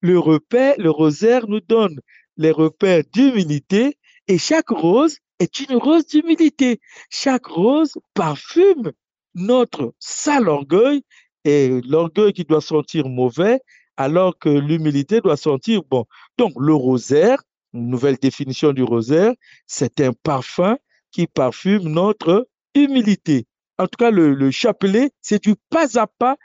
Le 0.01 0.19
repère, 0.19 0.75
le 0.79 0.91
rosaire 0.91 1.49
nous 1.49 1.61
donne 1.61 1.99
les 2.37 2.53
repères 2.53 3.03
d'humilité 3.13 3.99
et 4.29 4.39
chaque 4.39 4.69
rose 4.69 5.19
est 5.41 5.59
une 5.61 5.77
rose 5.77 6.07
d'humilité. 6.07 6.81
Chaque 7.11 7.47
rose 7.47 7.99
parfume 8.15 8.93
notre 9.35 9.93
sale 9.99 10.49
orgueil 10.49 11.03
et 11.45 11.81
l'orgueil 11.85 12.33
qui 12.33 12.45
doit 12.45 12.61
sentir 12.61 13.09
mauvais 13.09 13.61
alors 13.97 14.39
que 14.39 14.49
l'humilité 14.49 15.21
doit 15.21 15.37
sentir 15.37 15.83
bon. 15.91 16.05
Donc 16.37 16.53
le 16.57 16.75
rosaire, 16.75 17.43
nouvelle 17.73 18.19
définition 18.23 18.73
du 18.73 18.85
rosaire, 18.85 19.33
c'est 19.67 20.01
un 20.01 20.13
parfum 20.13 20.79
qui 21.11 21.27
parfume 21.27 21.89
notre 21.89 22.49
humilité. 22.77 23.47
En 23.79 23.87
tout 23.89 23.97
cas, 23.99 24.13
le 24.13 24.51
chapelet, 24.53 25.11
c'est 25.23 25.43
du 25.43 25.55
pas 25.71 25.99
à 25.99 26.07
pas 26.07 26.37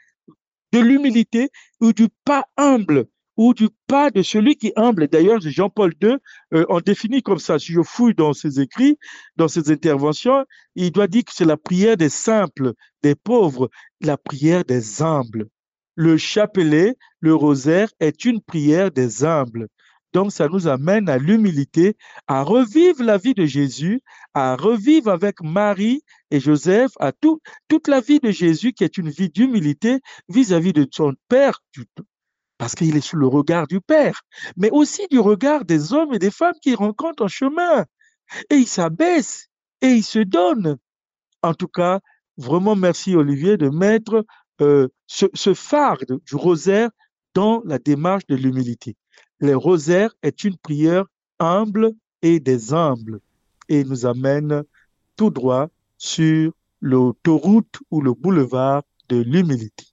de 0.74 0.80
l'humilité 0.80 1.49
ou 1.80 1.93
du 1.93 2.07
pas 2.26 2.45
humble 2.57 3.05
ou 3.38 3.53
du 3.53 3.69
pas 3.88 4.11
de 4.11 4.21
celui 4.21 4.55
qui 4.55 4.74
humble. 4.76 5.07
D'ailleurs, 5.07 5.39
Jean-Paul 5.41 5.93
II 6.01 6.17
euh, 6.53 6.65
en 6.69 6.82
définit 6.82 7.21
comme 7.21 7.39
ça. 7.39 7.57
Si 7.57 7.71
je 7.71 7.82
fouille 7.82 8.13
dans 8.13 8.34
ses 8.34 8.59
écrits, 8.59 8.97
dans 9.38 9.47
ses 9.47 9.71
interventions, 9.71 10.45
il 10.76 10.91
doit 10.91 11.07
dire 11.07 11.24
que 11.24 11.34
c'est 11.34 11.45
la 11.45 11.57
prière 11.57 11.97
des 11.97 12.09
simples, 12.09 12.74
des 13.01 13.15
pauvres, 13.15 13.69
la 14.01 14.17
prière 14.17 14.65
des 14.65 15.01
humbles. 15.01 15.47
Le 15.95 16.17
chapelet, 16.17 16.95
le 17.19 17.36
rosaire 17.36 17.89
est 17.99 18.26
une 18.26 18.41
prière 18.41 18.91
des 18.91 19.24
humbles. 19.24 19.67
Donc, 20.14 20.32
ça 20.32 20.47
nous 20.47 20.68
amène 20.68 21.09
à 21.09 21.18
l'humilité, 21.18 21.97
à 22.28 22.43
revivre 22.43 23.03
la 23.03 23.18
vie 23.18 23.34
de 23.34 23.45
Jésus, 23.45 24.01
à 24.36 24.55
revivre 24.55 25.09
avec 25.09 25.41
Marie 25.41 26.03
et 26.30 26.39
Joseph, 26.39 26.91
à 26.99 27.11
tout, 27.11 27.41
toute 27.68 27.88
la 27.88 27.99
vie 27.99 28.20
de 28.20 28.30
Jésus 28.30 28.74
qui 28.74 28.84
est 28.84 28.97
une 28.97 29.09
vie 29.09 29.30
d'humilité 29.30 29.99
vis-à-vis 30.30 30.74
de 30.74 30.88
son 30.91 31.14
Père, 31.28 31.61
parce 32.59 32.76
qu'il 32.76 32.95
est 32.95 33.01
sous 33.01 33.18
le 33.18 33.28
regard 33.28 33.68
du 33.68 33.82
Père, 33.82 34.22
mais 34.55 34.70
aussi 34.70 35.07
du 35.09 35.20
regard 35.20 35.66
des 35.66 35.93
hommes 35.93 36.14
et 36.14 36.20
des 36.20 36.32
femmes 36.32 36.53
qu'il 36.61 36.76
rencontre 36.76 37.24
en 37.24 37.28
chemin. 37.28 37.86
Et 38.51 38.55
il 38.55 38.68
s'abaisse 38.68 39.47
et 39.82 39.89
il 39.89 40.03
se 40.03 40.20
donne. 40.20 40.78
En 41.41 41.55
tout 41.55 41.68
cas, 41.68 41.99
vraiment 42.38 42.76
merci 42.76 43.16
Olivier 43.16 43.57
de 43.57 43.70
mettre 43.70 44.26
euh, 44.61 44.88
ce, 45.07 45.26
ce 45.34 45.53
phare 45.55 45.97
du 46.07 46.36
rosaire 46.36 46.89
dans 47.34 47.64
la 47.66 47.80
démarche 47.80 48.28
de 48.28 48.36
l'humilité. 48.36 48.95
Le 49.44 49.58
rosaire 49.58 50.16
est 50.24 50.46
une 50.46 50.56
prière 50.56 51.04
humble 51.38 51.91
et 52.22 52.39
des 52.39 52.74
humbles 52.74 53.20
et 53.68 53.84
nous 53.84 54.06
amène 54.06 54.64
tout 55.18 55.32
droit 55.32 55.68
sur 55.98 56.54
l'autoroute 56.80 57.80
ou 57.91 58.00
le 58.00 58.14
boulevard 58.14 58.84
de 59.10 59.18
l'humilité. 59.18 59.88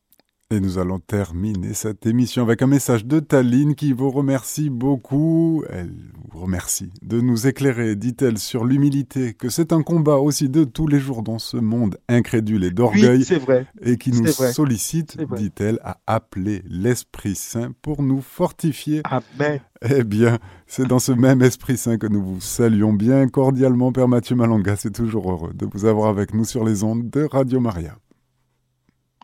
Et 0.52 0.58
nous 0.58 0.78
allons 0.78 0.98
terminer 0.98 1.74
cette 1.74 2.06
émission 2.06 2.42
avec 2.42 2.60
un 2.60 2.66
message 2.66 3.06
de 3.06 3.20
Taline 3.20 3.76
qui 3.76 3.92
vous 3.92 4.10
remercie 4.10 4.68
beaucoup. 4.68 5.62
Elle 5.70 5.94
vous 6.28 6.40
remercie 6.40 6.90
de 7.02 7.20
nous 7.20 7.46
éclairer, 7.46 7.94
dit-elle, 7.94 8.36
sur 8.36 8.64
l'humilité, 8.64 9.32
que 9.34 9.48
c'est 9.48 9.72
un 9.72 9.82
combat 9.82 10.16
aussi 10.16 10.48
de 10.48 10.64
tous 10.64 10.88
les 10.88 10.98
jours 10.98 11.22
dans 11.22 11.38
ce 11.38 11.56
monde 11.56 11.98
incrédule 12.08 12.64
et 12.64 12.72
d'orgueil. 12.72 13.24
Oui, 13.30 13.38
vrai. 13.38 13.68
Et 13.80 13.96
qui 13.96 14.10
nous 14.10 14.26
sollicite, 14.26 15.18
dit-elle, 15.36 15.78
à 15.84 15.98
appeler 16.08 16.64
l'Esprit 16.68 17.36
Saint 17.36 17.70
pour 17.80 18.02
nous 18.02 18.20
fortifier. 18.20 19.02
Amen. 19.04 19.60
Eh 19.88 20.02
bien, 20.02 20.40
c'est 20.66 20.88
dans 20.88 20.98
ce 20.98 21.12
même 21.12 21.42
Esprit 21.42 21.76
Saint 21.76 21.96
que 21.96 22.08
nous 22.08 22.24
vous 22.24 22.40
saluons 22.40 22.92
bien 22.92 23.28
cordialement, 23.28 23.92
Père 23.92 24.08
Mathieu 24.08 24.34
Malanga. 24.34 24.74
C'est 24.74 24.90
toujours 24.90 25.30
heureux 25.30 25.52
de 25.54 25.64
vous 25.72 25.84
avoir 25.84 26.08
avec 26.08 26.34
nous 26.34 26.44
sur 26.44 26.64
les 26.64 26.82
ondes 26.82 27.08
de 27.08 27.22
Radio 27.22 27.60
Maria. 27.60 27.96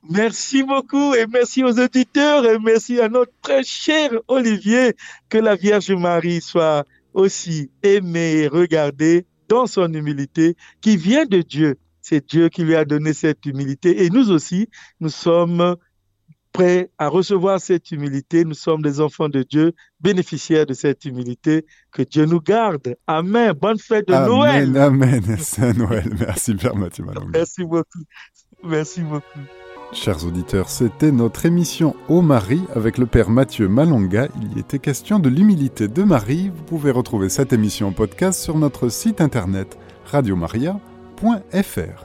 Merci 0.09 0.63
beaucoup 0.63 1.15
et 1.15 1.27
merci 1.27 1.65
aux 1.65 1.79
auditeurs 1.79 2.45
et 2.47 2.59
merci 2.59 3.01
à 3.01 3.09
notre 3.09 3.33
très 3.43 3.63
cher 3.65 4.11
Olivier. 4.29 4.95
Que 5.29 5.39
la 5.39 5.57
Vierge 5.57 5.91
Marie 5.93 6.41
soit 6.41 6.85
aussi 7.13 7.71
aimée 7.83 8.43
et 8.43 8.49
regardée 8.49 9.27
dans 9.49 9.67
son 9.67 9.93
humilité 9.93 10.57
qui 10.81 10.97
vient 10.97 11.25
de 11.25 11.43
Dieu. 11.43 11.77
C'est 12.01 12.29
Dieu 12.29 12.49
qui 12.49 12.63
lui 12.63 12.77
a 12.77 12.85
donné 12.85 13.13
cette 13.15 13.45
humilité 13.47 14.05
et 14.05 14.11
nous 14.11 14.31
aussi, 14.31 14.69
nous 15.01 15.09
sommes 15.09 15.77
prêts 16.57 16.91
à 16.99 17.09
recevoir 17.09 17.61
cette 17.61 17.91
humilité. 17.91 18.45
Nous 18.45 18.55
sommes 18.55 18.83
des 18.83 19.01
enfants 19.01 19.29
de 19.29 19.43
Dieu, 19.43 19.73
bénéficiaires 20.01 20.67
de 20.67 20.75
cette 20.75 21.05
humilité. 21.05 21.67
Que 21.93 22.03
Dieu 22.03 22.25
nous 22.25 22.41
garde. 22.41 22.97
Amen. 23.07 23.53
Bonne 23.53 23.79
fête 23.79 24.09
de 24.09 24.15
amen, 24.15 24.29
Noël. 24.29 24.77
Amen. 24.79 25.37
Saint 25.39 25.73
Noël. 25.75 26.09
Merci 26.19 26.55
Père 26.55 26.77
Mathieu 26.77 27.05
Malonga. 27.05 27.31
Merci 27.33 27.65
beaucoup. 27.65 28.05
Merci 28.63 29.01
beaucoup. 29.03 29.41
Chers 29.93 30.27
auditeurs, 30.27 30.69
c'était 30.69 31.13
notre 31.13 31.47
émission 31.47 31.95
Ô 32.09 32.21
Marie 32.21 32.65
avec 32.75 32.99
le 32.99 33.07
Père 33.07 33.31
Mathieu 33.31 33.69
Malonga. 33.69 34.29
Il 34.43 34.57
y 34.57 34.61
était 34.61 34.79
question 34.79 35.19
de 35.19 35.29
l'humilité 35.29 35.89
de 35.89 36.03
Marie. 36.03 36.51
Vous 36.55 36.63
pouvez 36.65 36.91
retrouver 36.91 37.29
cette 37.29 37.53
émission 37.53 37.89
en 37.89 37.93
podcast 37.93 38.43
sur 38.43 38.59
notre 38.59 38.89
site 38.89 39.21
internet 39.21 39.79
radiomaria.fr. 40.07 42.05